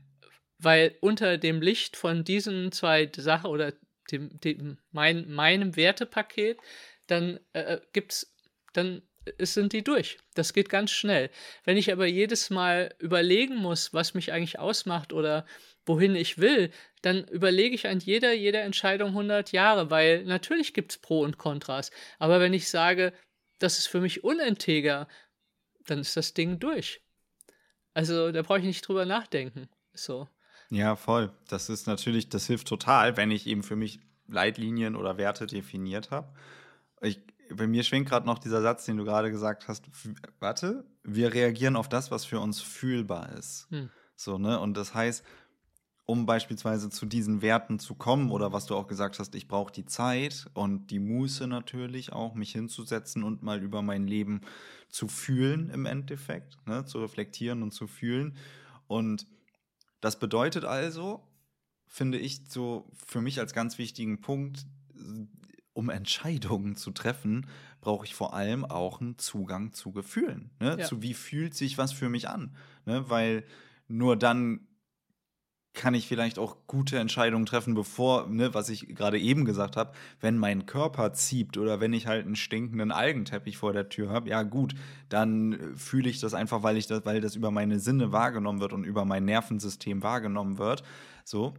[0.57, 3.72] Weil unter dem Licht von diesen zwei Sachen oder
[4.11, 6.59] dem, dem mein, meinem Wertepaket,
[7.07, 8.36] dann äh, gibt es,
[8.74, 10.18] dann es sind die durch.
[10.36, 11.30] Das geht ganz schnell.
[11.64, 15.46] Wenn ich aber jedes Mal überlegen muss, was mich eigentlich ausmacht oder
[15.86, 16.72] wohin ich will,
[17.02, 21.38] dann überlege ich an jeder, jeder Entscheidung 100 Jahre, weil natürlich gibt es Pro und
[21.38, 21.92] Kontras.
[22.20, 23.14] Aber wenn ich sage,
[23.60, 25.08] das ist für mich uninteger,
[25.86, 27.02] dann ist das Ding durch.
[27.94, 29.70] Also da brauche ich nicht drüber nachdenken.
[29.94, 30.28] So.
[30.70, 31.32] Ja, voll.
[31.48, 36.12] Das ist natürlich, das hilft total, wenn ich eben für mich Leitlinien oder Werte definiert
[36.12, 36.34] habe.
[37.02, 37.20] Ich,
[37.50, 39.86] bei mir schwingt gerade noch dieser Satz, den du gerade gesagt hast.
[40.39, 43.68] Warte, wir reagieren auf das, was für uns fühlbar ist.
[43.70, 43.89] Hm.
[44.16, 44.60] So, ne?
[44.60, 45.24] Und das heißt,
[46.06, 49.72] um beispielsweise zu diesen Werten zu kommen oder was du auch gesagt hast, ich brauche
[49.72, 54.41] die Zeit und die Muße natürlich auch, mich hinzusetzen und mal über mein Leben
[54.89, 56.86] zu fühlen im Endeffekt, ne?
[56.86, 58.36] zu reflektieren und zu fühlen.
[58.88, 59.28] Und
[60.02, 61.26] das bedeutet also,
[61.88, 64.66] finde ich so für mich als ganz wichtigen Punkt,
[65.74, 67.48] um Entscheidungen zu treffen,
[67.82, 70.52] brauche ich vor allem auch einen Zugang zu Gefühlen.
[70.60, 70.78] Ne?
[70.80, 70.86] Ja.
[70.86, 72.56] Zu wie fühlt sich was für mich an.
[72.86, 73.10] Ne?
[73.10, 73.44] Weil
[73.88, 74.68] nur dann
[75.74, 79.94] kann ich vielleicht auch gute Entscheidungen treffen, bevor, ne, was ich gerade eben gesagt habe,
[80.22, 84.30] wenn mein Körper zieht oder wenn ich halt einen stinkenden Algenteppich vor der Tür habe,
[84.30, 84.76] ja gut,
[85.10, 88.60] dann äh, fühle ich das einfach, weil ich das, weil das über meine Sinne wahrgenommen
[88.60, 90.84] wird und über mein Nervensystem wahrgenommen wird.
[91.26, 91.56] So.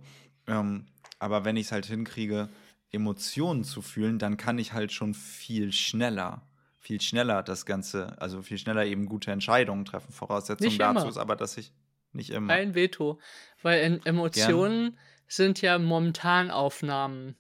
[0.47, 0.87] Ähm,
[1.19, 2.51] aber wenn ich es halt hinkriege,
[2.95, 6.43] Emotionen zu fühlen, dann kann ich halt schon viel schneller,
[6.79, 10.13] viel schneller das Ganze, also viel schneller eben gute Entscheidungen treffen.
[10.13, 11.09] Voraussetzung Nicht dazu immer.
[11.09, 11.73] ist aber, dass ich
[12.13, 12.53] nicht immer.
[12.53, 13.19] Ein Veto.
[13.63, 17.37] Weil em- Emotionen sind ja Momentanaufnahmen.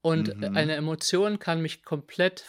[0.00, 0.56] Und Mhm.
[0.56, 2.44] eine Emotion kann mich komplett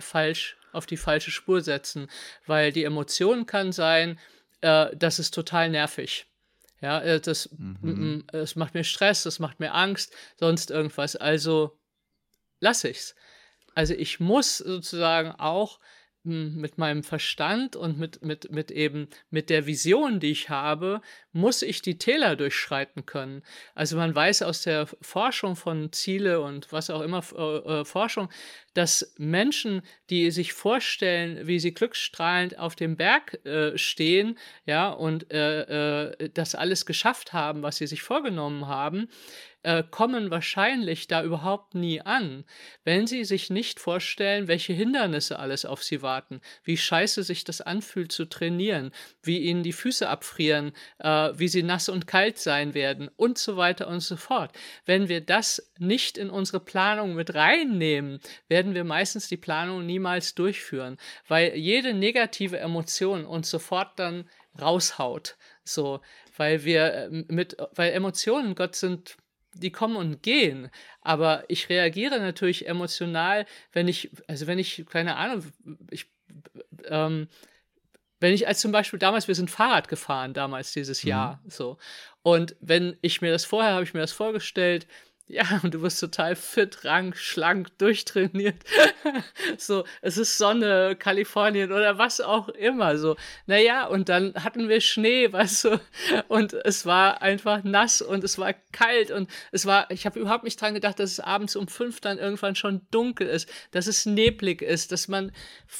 [0.00, 2.08] falsch auf die falsche Spur setzen.
[2.46, 4.18] Weil die Emotion kann sein,
[4.60, 6.26] äh, das ist total nervig.
[6.80, 7.48] Ja, äh, das,
[7.80, 8.24] Mhm.
[8.32, 11.16] es macht mir Stress, das macht mir Angst, sonst irgendwas.
[11.16, 11.78] Also
[12.60, 13.14] lasse ich's.
[13.74, 15.78] Also ich muss sozusagen auch
[16.26, 21.00] mit meinem Verstand und mit, mit, mit eben mit der Vision, die ich habe,
[21.32, 23.42] muss ich die Täler durchschreiten können.
[23.74, 28.28] Also man weiß aus der Forschung von Ziele und was auch immer äh, äh, Forschung,
[28.74, 35.32] dass Menschen, die sich vorstellen, wie sie glücksstrahlend auf dem Berg äh, stehen, ja, und
[35.32, 39.08] äh, äh, das alles geschafft haben, was sie sich vorgenommen haben,
[39.66, 42.44] äh, kommen wahrscheinlich da überhaupt nie an,
[42.84, 47.60] wenn sie sich nicht vorstellen, welche Hindernisse alles auf sie warten, wie scheiße sich das
[47.60, 48.92] anfühlt zu trainieren,
[49.22, 53.56] wie ihnen die Füße abfrieren, äh, wie sie nass und kalt sein werden und so
[53.56, 54.52] weiter und so fort.
[54.84, 60.36] Wenn wir das nicht in unsere Planung mit reinnehmen, werden wir meistens die Planung niemals
[60.36, 60.96] durchführen,
[61.26, 65.36] weil jede negative Emotion uns sofort dann raushaut.
[65.64, 66.00] So,
[66.36, 69.16] weil wir äh, mit, weil Emotionen, Gott sind
[69.60, 70.70] die kommen und gehen.
[71.00, 75.44] Aber ich reagiere natürlich emotional, wenn ich, also wenn ich, keine Ahnung,
[75.90, 76.06] ich,
[76.84, 77.28] ähm,
[78.20, 81.08] wenn ich als zum Beispiel damals, wir sind Fahrrad gefahren, damals dieses Mhm.
[81.10, 81.78] Jahr, so.
[82.22, 84.86] Und wenn ich mir das vorher, habe ich mir das vorgestellt,
[85.28, 88.56] ja, und du wirst total fit, rank, schlank, durchtrainiert.
[89.58, 92.96] so, es ist Sonne, Kalifornien oder was auch immer.
[92.96, 93.16] So,
[93.46, 95.80] naja, und dann hatten wir Schnee, weißt du,
[96.28, 100.44] und es war einfach nass und es war kalt und es war, ich habe überhaupt
[100.44, 104.06] nicht dran gedacht, dass es abends um fünf dann irgendwann schon dunkel ist, dass es
[104.06, 105.32] neblig ist, dass man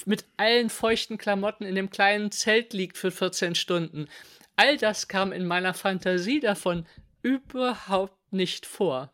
[0.07, 4.09] mit allen feuchten Klamotten in dem kleinen Zelt liegt für 14 Stunden.
[4.57, 6.86] All das kam in meiner Fantasie davon
[7.22, 9.11] überhaupt nicht vor.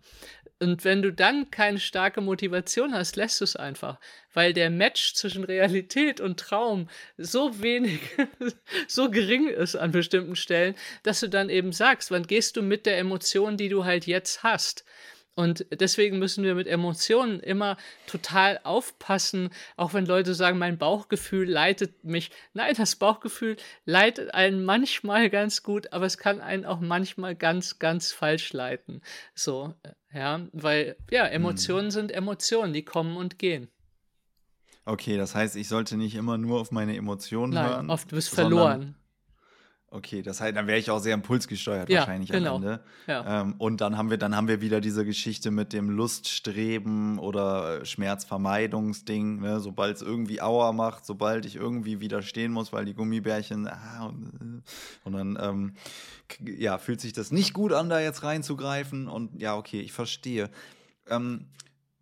[0.62, 3.98] Und wenn du dann keine starke Motivation hast, lässt du es einfach,
[4.32, 7.98] weil der Match zwischen Realität und Traum so wenig,
[8.86, 12.86] so gering ist an bestimmten Stellen, dass du dann eben sagst, wann gehst du mit
[12.86, 14.84] der Emotion, die du halt jetzt hast.
[15.34, 21.48] Und deswegen müssen wir mit Emotionen immer total aufpassen, auch wenn Leute sagen, mein Bauchgefühl
[21.48, 22.30] leitet mich.
[22.52, 23.56] Nein, das Bauchgefühl
[23.86, 29.00] leitet einen manchmal ganz gut, aber es kann einen auch manchmal ganz, ganz falsch leiten.
[29.34, 33.68] So, äh, ja, weil, ja, Emotionen sind Emotionen, die kommen und gehen.
[34.84, 37.90] Okay, das heißt, ich sollte nicht immer nur auf meine Emotionen Nein, hören.
[37.90, 38.94] oft bist du sondern- verloren.
[39.94, 42.56] Okay, das heißt, dann wäre ich auch sehr impulsgesteuert Ja, wahrscheinlich genau.
[42.56, 42.80] am Ende.
[43.06, 43.42] Ja.
[43.42, 47.82] Ähm, und dann haben wir, dann haben wir wieder diese Geschichte mit dem Luststreben oder
[47.82, 49.60] äh, Schmerzvermeidungsding, ne?
[49.60, 54.62] sobald es irgendwie Aua macht, sobald ich irgendwie widerstehen muss, weil die Gummibärchen, ah, und,
[54.64, 55.74] äh, und dann ähm,
[56.40, 59.08] ja, fühlt sich das nicht gut an, da jetzt reinzugreifen.
[59.08, 60.48] Und ja, okay, ich verstehe.
[61.10, 61.48] Ähm,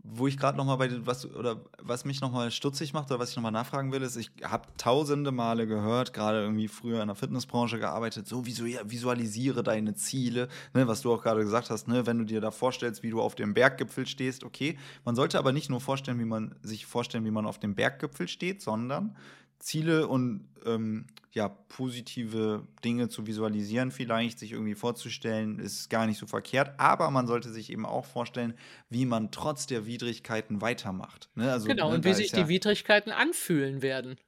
[0.02, 3.20] wo ich gerade noch mal bei was oder was mich noch mal stutzig macht oder
[3.20, 7.02] was ich noch mal nachfragen will, ist, ich habe tausende Male gehört, gerade irgendwie früher
[7.02, 11.70] in der Fitnessbranche gearbeitet, so visu visualisiere deine Ziele, ne, was du auch gerade gesagt
[11.70, 15.14] hast, ne, wenn du dir da vorstellst, wie du auf dem Berggipfel stehst, okay, man
[15.16, 18.62] sollte aber nicht nur vorstellen, wie man sich vorstellen, wie man auf dem Berggipfel steht,
[18.62, 19.16] sondern
[19.60, 26.18] Ziele und ähm, ja, positive Dinge zu visualisieren, vielleicht sich irgendwie vorzustellen, ist gar nicht
[26.18, 26.74] so verkehrt.
[26.78, 28.54] Aber man sollte sich eben auch vorstellen,
[28.88, 31.30] wie man trotz der Widrigkeiten weitermacht.
[31.36, 31.52] Ne?
[31.52, 34.18] Also, Genau, ne, und wie sich ist die ja Widrigkeiten anfühlen werden.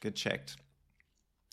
[0.00, 0.56] gecheckt.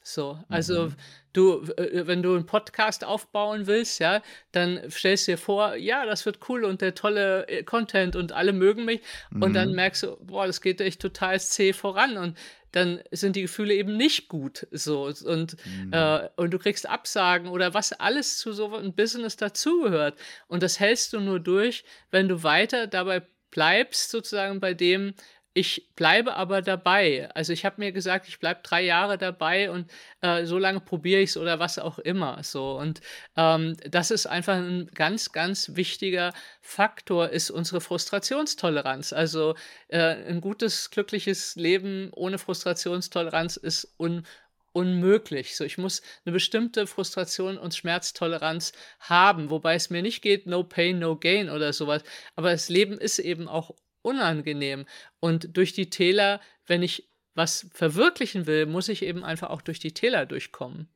[0.06, 0.95] So, also Mhm.
[1.32, 6.06] du, äh, wenn du einen Podcast aufbauen willst, ja, dann stellst du dir vor, ja,
[6.06, 9.01] das wird cool und der tolle äh, Content und alle mögen mich
[9.39, 9.76] und dann Mhm.
[9.76, 12.38] merkst du, boah, das geht echt total zäh voran und
[12.74, 15.93] dann sind die Gefühle eben nicht gut, so und Mhm.
[15.93, 20.80] äh, und du kriegst Absagen oder was alles zu so einem Business dazugehört und das
[20.80, 23.21] hältst du nur durch, wenn du weiter dabei
[23.51, 25.13] bleibst, sozusagen bei dem,
[25.54, 27.30] ich bleibe aber dabei.
[27.36, 29.91] Also ich habe mir gesagt, ich bleibe drei Jahre dabei und
[30.22, 32.41] äh, so lange probiere ich es oder was auch immer.
[32.43, 33.01] So und
[33.38, 39.14] ähm, das ist einfach ein ganz, ganz wichtiger Faktor, ist unsere Frustrationstoleranz.
[39.14, 39.56] Also
[39.89, 44.26] äh, ein gutes, glückliches Leben ohne Frustrationstoleranz ist un
[44.74, 45.56] unmöglich.
[45.56, 50.64] So, ich muss eine bestimmte Frustration und Schmerztoleranz haben, wobei es mir nicht geht, no
[50.64, 52.04] pain, no gain oder sowas.
[52.36, 54.86] Aber das Leben ist eben auch unangenehm.
[55.20, 59.80] Und durch die Täler, wenn ich was verwirklichen will, muss ich eben einfach auch durch
[59.80, 60.88] die Täler durchkommen.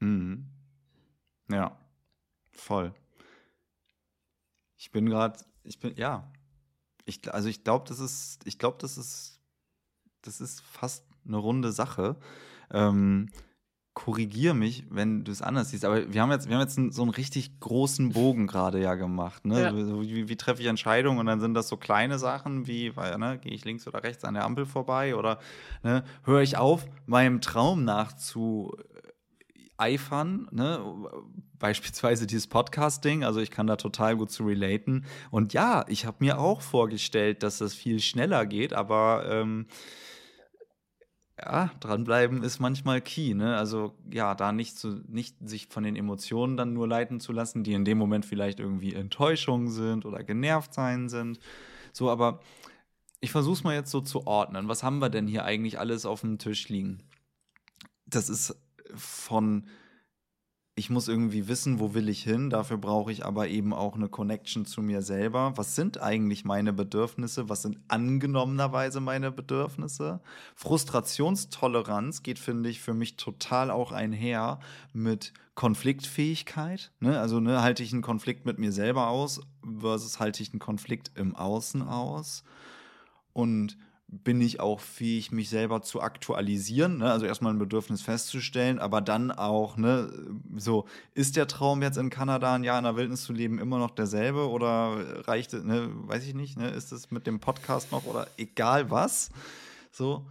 [0.00, 0.46] Mhm.
[1.50, 1.78] Ja,
[2.52, 2.94] voll.
[4.76, 6.32] Ich bin gerade, ich bin, ja.
[7.04, 9.40] Ich, also ich glaube, das ist, ich glaube, das ist,
[10.22, 12.16] das ist fast eine runde Sache.
[12.70, 13.30] Ähm,
[13.98, 15.84] korrigier mich, wenn du es anders siehst.
[15.84, 19.44] Aber wir haben jetzt, wir haben jetzt so einen richtig großen Bogen gerade ja gemacht.
[19.44, 19.60] Ne?
[19.60, 19.74] Ja.
[19.74, 21.18] Wie, wie, treffe ich Entscheidungen?
[21.18, 24.34] Und dann sind das so kleine Sachen wie, ne, gehe ich links oder rechts an
[24.34, 25.40] der Ampel vorbei oder
[25.82, 28.76] ne, höre ich auf, meinem Traum nachzueifern,
[30.52, 30.80] ne?
[31.58, 35.06] beispielsweise dieses Podcast-Ding, also ich kann da total gut zu relaten.
[35.32, 39.66] Und ja, ich habe mir auch vorgestellt, dass das viel schneller geht, aber ähm,
[41.40, 43.56] ja, dranbleiben ist manchmal key, ne?
[43.56, 47.62] Also ja, da nicht zu, nicht sich von den Emotionen dann nur leiten zu lassen,
[47.62, 51.38] die in dem Moment vielleicht irgendwie Enttäuschung sind oder genervt sein sind.
[51.92, 52.40] So, aber
[53.20, 54.68] ich versuche es mal jetzt so zu ordnen.
[54.68, 57.02] Was haben wir denn hier eigentlich alles auf dem Tisch liegen?
[58.06, 58.56] Das ist
[58.94, 59.66] von
[60.78, 62.50] ich muss irgendwie wissen, wo will ich hin.
[62.50, 65.52] Dafür brauche ich aber eben auch eine Connection zu mir selber.
[65.56, 67.48] Was sind eigentlich meine Bedürfnisse?
[67.48, 70.20] Was sind angenommenerweise meine Bedürfnisse?
[70.54, 74.60] Frustrationstoleranz geht, finde ich, für mich total auch einher
[74.92, 76.92] mit Konfliktfähigkeit.
[77.00, 77.18] Ne?
[77.18, 79.40] Also ne, halte ich einen Konflikt mit mir selber aus
[79.80, 82.44] versus halte ich einen Konflikt im Außen aus.
[83.32, 83.76] Und
[84.10, 87.12] bin ich auch fähig, mich selber zu aktualisieren, ne?
[87.12, 90.10] also erstmal ein Bedürfnis festzustellen, aber dann auch, ne,
[90.56, 93.78] so, ist der Traum jetzt in Kanada ein Jahr in der Wildnis zu leben immer
[93.78, 97.92] noch derselbe oder reicht es, ne, weiß ich nicht, ne, ist es mit dem Podcast
[97.92, 99.30] noch oder egal was,
[99.92, 100.26] so.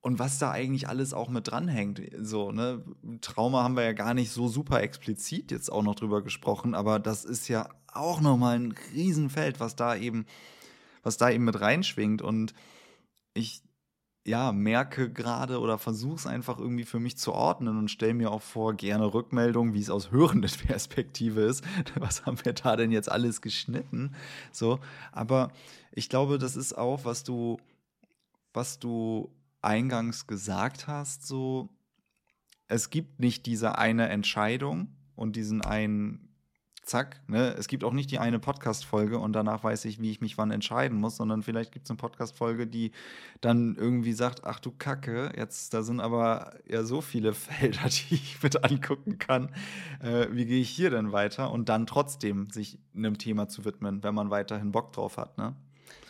[0.00, 2.82] Und was da eigentlich alles auch mit dranhängt, so, ne,
[3.20, 6.98] Trauma haben wir ja gar nicht so super explizit jetzt auch noch drüber gesprochen, aber
[6.98, 10.24] das ist ja auch nochmal ein Riesenfeld, was da eben
[11.02, 12.22] was da eben mit reinschwingt.
[12.22, 12.54] Und
[13.34, 13.62] ich
[14.24, 18.30] ja, merke gerade oder versuche es einfach irgendwie für mich zu ordnen und stelle mir
[18.30, 21.64] auch vor, gerne Rückmeldungen, wie es aus hörenden Perspektive ist.
[21.96, 24.14] Was haben wir da denn jetzt alles geschnitten?
[24.52, 24.78] So,
[25.10, 25.50] aber
[25.90, 27.58] ich glaube, das ist auch, was du,
[28.54, 29.30] was du
[29.60, 31.68] eingangs gesagt hast, so,
[32.66, 36.31] es gibt nicht diese eine Entscheidung und diesen einen
[36.82, 37.54] zack, ne?
[37.58, 40.50] Es gibt auch nicht die eine Podcast-Folge und danach weiß ich, wie ich mich wann
[40.50, 42.92] entscheiden muss, sondern vielleicht gibt es eine Podcast-Folge, die
[43.40, 48.14] dann irgendwie sagt, ach du Kacke, jetzt, da sind aber ja so viele Felder, die
[48.14, 49.54] ich mit angucken kann.
[50.02, 51.50] Äh, wie gehe ich hier denn weiter?
[51.52, 55.54] Und dann trotzdem sich einem Thema zu widmen, wenn man weiterhin Bock drauf hat, ne?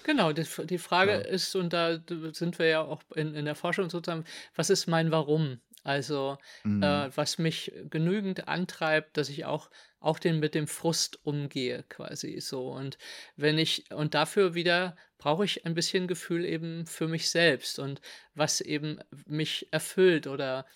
[0.04, 1.18] Genau, die, die Frage ja.
[1.18, 1.98] ist, und da
[2.32, 4.24] sind wir ja auch in, in der Forschung sozusagen,
[4.56, 5.60] was ist mein Warum?
[5.84, 6.82] Also, mhm.
[6.82, 9.70] äh, was mich genügend antreibt, dass ich auch
[10.02, 12.68] auch den mit dem Frust umgehe, quasi so.
[12.68, 12.98] Und
[13.36, 18.00] wenn ich, und dafür wieder brauche ich ein bisschen Gefühl eben für mich selbst und
[18.34, 20.66] was eben mich erfüllt oder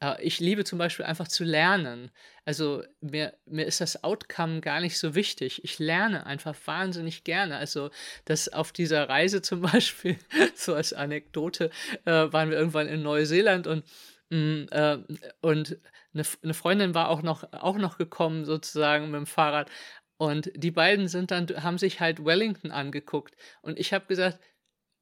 [0.00, 2.10] äh, ich liebe zum Beispiel einfach zu lernen.
[2.44, 5.62] Also mir, mir ist das Outcome gar nicht so wichtig.
[5.64, 7.56] Ich lerne einfach wahnsinnig gerne.
[7.56, 7.90] Also
[8.24, 10.18] das auf dieser Reise zum Beispiel,
[10.54, 11.70] so als Anekdote,
[12.04, 13.84] äh, waren wir irgendwann in Neuseeland und
[14.32, 14.96] Mm, äh,
[15.42, 15.76] und
[16.14, 19.70] eine, eine Freundin war auch noch, auch noch gekommen, sozusagen mit dem Fahrrad.
[20.18, 23.36] Und die beiden sind dann, haben sich halt Wellington angeguckt.
[23.60, 24.38] Und ich habe gesagt,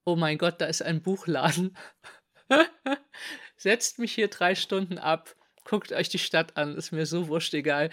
[0.04, 1.76] oh mein Gott, da ist ein Buchladen.
[3.56, 5.34] Setzt mich hier drei Stunden ab,
[5.64, 7.90] guckt euch die Stadt an, ist mir so wurscht egal.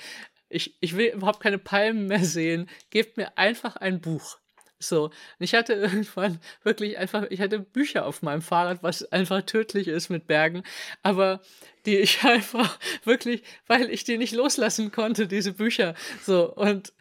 [0.49, 2.69] Ich, ich will überhaupt keine Palmen mehr sehen.
[2.89, 4.39] Gebt mir einfach ein Buch.
[4.79, 9.41] So, und ich hatte irgendwann wirklich einfach, ich hatte Bücher auf meinem Fahrrad, was einfach
[9.43, 10.63] tödlich ist mit Bergen,
[11.03, 11.41] aber
[11.85, 15.95] die ich einfach wirklich, weil ich die nicht loslassen konnte, diese Bücher.
[16.23, 16.93] So, und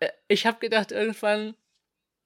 [0.00, 1.54] äh, ich habe gedacht irgendwann,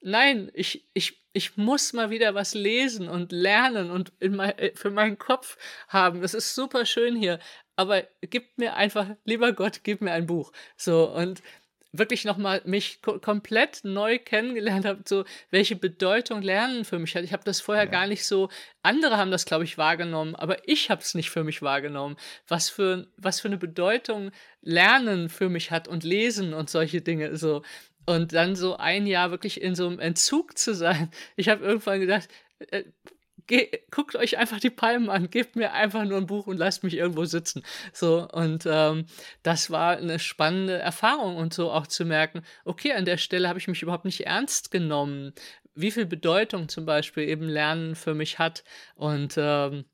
[0.01, 4.73] nein, ich, ich, ich muss mal wieder was lesen und lernen und in mein, äh,
[4.75, 5.57] für meinen Kopf
[5.89, 6.23] haben.
[6.23, 7.39] Das ist super schön hier,
[7.77, 10.53] aber gib mir einfach, lieber Gott, gib mir ein Buch.
[10.77, 11.43] So, und
[11.93, 17.25] wirklich nochmal mich komplett neu kennengelernt habe, so welche Bedeutung Lernen für mich hat.
[17.25, 17.91] Ich habe das vorher ja.
[17.91, 18.49] gar nicht so,
[18.83, 22.17] andere haben das, glaube ich, wahrgenommen, aber ich habe es nicht für mich wahrgenommen.
[22.47, 24.31] Was für, was für eine Bedeutung
[24.63, 27.63] Lernen für mich hat und Lesen und solche Dinge so.
[28.07, 31.11] Und dann so ein Jahr wirklich in so einem Entzug zu sein.
[31.37, 32.29] Ich habe irgendwann gedacht,
[32.71, 32.85] äh,
[33.51, 36.85] Ge guckt euch einfach die Palmen an, gebt mir einfach nur ein Buch und lasst
[36.85, 37.63] mich irgendwo sitzen.
[37.93, 39.07] So, und ähm,
[39.43, 43.59] das war eine spannende Erfahrung und so auch zu merken, okay, an der Stelle habe
[43.59, 45.33] ich mich überhaupt nicht ernst genommen,
[45.75, 48.65] wie viel Bedeutung zum Beispiel eben Lernen für mich hat.
[48.95, 49.85] Und ähm,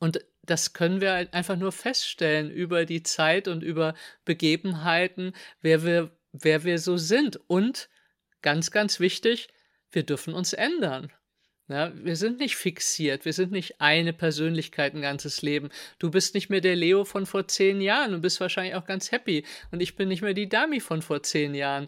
[0.00, 3.94] Und das können wir halt einfach nur feststellen über die Zeit und über
[4.24, 7.38] Begebenheiten, wer wir, wer wir so sind.
[7.48, 7.88] Und
[8.42, 9.48] ganz, ganz wichtig,
[9.92, 11.12] wir dürfen uns ändern.
[11.70, 15.68] Ja, wir sind nicht fixiert, wir sind nicht eine Persönlichkeit ein ganzes Leben.
[16.00, 19.12] Du bist nicht mehr der Leo von vor zehn Jahren und bist wahrscheinlich auch ganz
[19.12, 19.44] happy.
[19.70, 21.86] Und ich bin nicht mehr die Dami von vor zehn Jahren.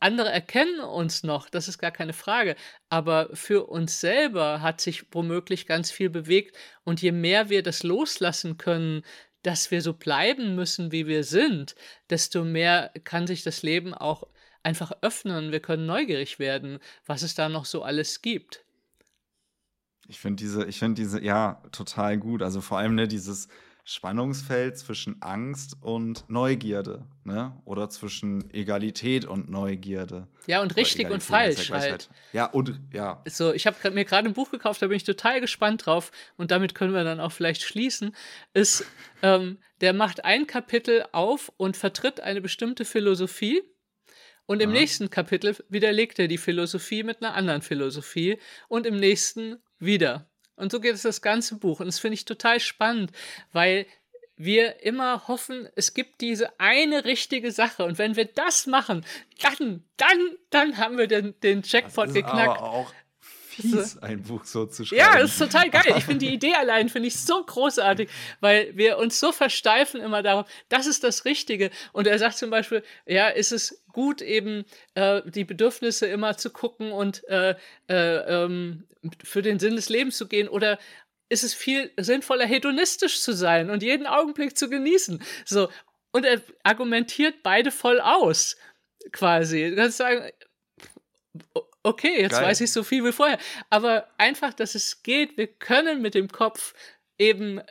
[0.00, 2.56] Andere erkennen uns noch, das ist gar keine Frage.
[2.90, 6.54] Aber für uns selber hat sich womöglich ganz viel bewegt.
[6.84, 9.02] Und je mehr wir das loslassen können,
[9.42, 11.74] dass wir so bleiben müssen, wie wir sind,
[12.10, 14.24] desto mehr kann sich das Leben auch
[14.62, 15.52] einfach öffnen.
[15.52, 18.65] Wir können neugierig werden, was es da noch so alles gibt.
[20.08, 22.42] Ich finde diese, ich finde diese, ja, total gut.
[22.42, 23.48] Also vor allem, ne, dieses
[23.88, 27.56] Spannungsfeld zwischen Angst und Neugierde, ne?
[27.64, 30.26] Oder zwischen Egalität und Neugierde.
[30.48, 32.10] Ja, und richtig und falsch ja halt.
[32.32, 33.22] Ja, und ja.
[33.28, 36.50] So, ich habe mir gerade ein Buch gekauft, da bin ich total gespannt drauf und
[36.50, 38.10] damit können wir dann auch vielleicht schließen.
[38.54, 38.84] Ist,
[39.22, 43.62] ähm, der macht ein Kapitel auf und vertritt eine bestimmte Philosophie.
[44.46, 44.80] Und im ja.
[44.80, 48.38] nächsten Kapitel widerlegt er die Philosophie mit einer anderen Philosophie
[48.68, 50.26] und im nächsten wieder.
[50.56, 51.80] Und so geht es das ganze Buch.
[51.80, 53.12] Und das finde ich total spannend,
[53.52, 53.86] weil
[54.36, 57.84] wir immer hoffen, es gibt diese eine richtige Sache.
[57.84, 59.04] Und wenn wir das machen,
[59.40, 62.58] dann, dann, dann haben wir den, den Jackpot geknackt.
[62.58, 62.92] Aber auch
[63.62, 65.00] fies, ein Buch so zu schreiben.
[65.00, 65.94] Ja, das ist total geil.
[65.96, 68.08] Ich finde die Idee allein finde ich so großartig,
[68.40, 71.70] weil wir uns so versteifen immer darauf, das ist das Richtige.
[71.92, 76.50] Und er sagt zum Beispiel, ja, ist es gut, eben äh, die Bedürfnisse immer zu
[76.50, 77.54] gucken und äh,
[77.88, 78.84] äh, ähm,
[79.22, 80.78] für den Sinn des Lebens zu gehen oder
[81.28, 85.22] ist es viel sinnvoller, hedonistisch zu sein und jeden Augenblick zu genießen.
[85.44, 85.68] So.
[86.12, 88.56] Und er argumentiert beide voll aus,
[89.12, 89.70] quasi.
[89.70, 90.30] Du kannst sagen,
[91.86, 92.44] okay, jetzt Geil.
[92.44, 93.38] weiß ich so viel wie vorher.
[93.70, 96.74] Aber einfach, dass es geht, wir können mit dem Kopf
[97.16, 97.62] eben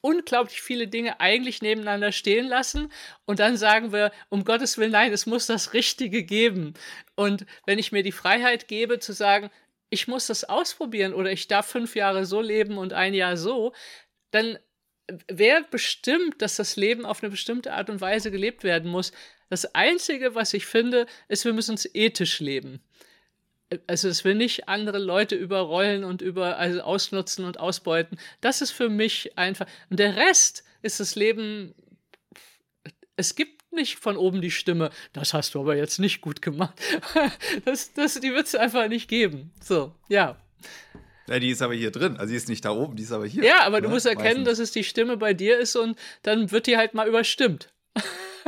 [0.00, 2.90] unglaublich viele Dinge eigentlich nebeneinander stehen lassen
[3.26, 6.74] und dann sagen wir, um Gottes Willen, nein, es muss das Richtige geben.
[7.16, 9.50] Und wenn ich mir die Freiheit gebe zu sagen,
[9.90, 13.72] ich muss das ausprobieren oder ich darf fünf Jahre so leben und ein Jahr so,
[14.30, 14.58] dann
[15.28, 19.12] wäre bestimmt, dass das Leben auf eine bestimmte Art und Weise gelebt werden muss.
[19.48, 22.80] Das Einzige, was ich finde, ist, wir müssen es ethisch leben
[23.86, 28.18] also dass wir nicht andere Leute überrollen und über also ausnutzen und ausbeuten.
[28.40, 29.66] Das ist für mich einfach.
[29.88, 31.74] Und der Rest ist das Leben.
[33.16, 36.80] Es gibt nicht von oben die Stimme, das hast du aber jetzt nicht gut gemacht.
[37.64, 39.52] Das, das, die wird es einfach nicht geben.
[39.62, 40.36] So, ja.
[41.28, 42.16] Ja, die ist aber hier drin.
[42.16, 43.44] Also die ist nicht da oben, die ist aber hier.
[43.44, 43.86] Ja, aber ne?
[43.86, 46.94] du musst erkennen, dass es die Stimme bei dir ist und dann wird die halt
[46.94, 47.72] mal überstimmt.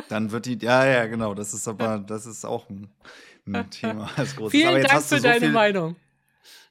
[0.09, 1.35] Dann wird die, ja, ja, genau.
[1.35, 2.91] Das ist aber, das ist auch ein
[3.47, 4.53] ein Thema als großes.
[4.53, 5.97] Vielen Dank für so deine viel, Meinung.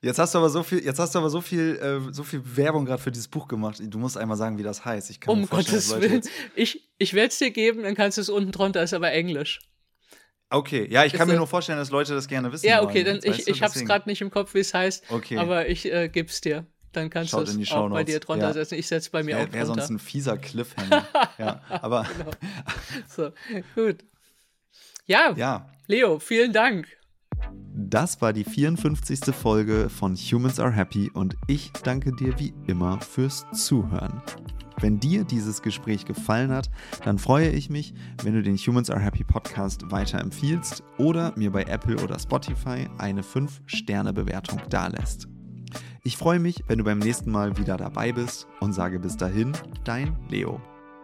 [0.02, 2.42] Jetzt hast du aber so viel, jetzt hast du aber so viel, äh, so viel
[2.56, 3.80] Werbung gerade für dieses Buch gemacht.
[3.80, 5.12] Du musst einmal sagen, wie das heißt.
[5.12, 6.22] Ich kann um Gottes Willen.
[6.56, 9.60] Ich, ich werde es dir geben, dann kannst du es unten drunter, ist aber Englisch.
[10.50, 12.66] Okay, ja, ich kann ist mir nur vorstellen, dass Leute das gerne wissen.
[12.66, 13.22] Ja, okay, wollen.
[13.22, 15.06] dann ich, ich habe es gerade nicht im Kopf, wie es heißt.
[15.10, 15.38] Okay.
[15.38, 16.66] Aber ich äh, es dir.
[16.92, 18.54] Dann kannst du es auch bei dir drunter ja.
[18.54, 18.76] setzen.
[18.76, 19.54] Ich setze bei mir wär, auch drunter.
[19.56, 21.08] Wäre sonst ein fieser Cliffhanger.
[21.38, 22.06] ja, aber.
[22.18, 22.32] Genau.
[23.08, 23.32] So,
[23.76, 24.04] gut.
[25.06, 26.88] Ja, ja, Leo, vielen Dank.
[27.76, 29.36] Das war die 54.
[29.36, 34.22] Folge von Humans Are Happy und ich danke dir wie immer fürs Zuhören.
[34.80, 36.70] Wenn dir dieses Gespräch gefallen hat,
[37.04, 41.64] dann freue ich mich, wenn du den Humans Are Happy Podcast weiterempfiehlst oder mir bei
[41.64, 45.28] Apple oder Spotify eine 5-Sterne-Bewertung dalässt.
[46.06, 49.52] Ich freue mich, wenn du beim nächsten Mal wieder dabei bist und sage bis dahin,
[49.84, 50.62] dein Leo.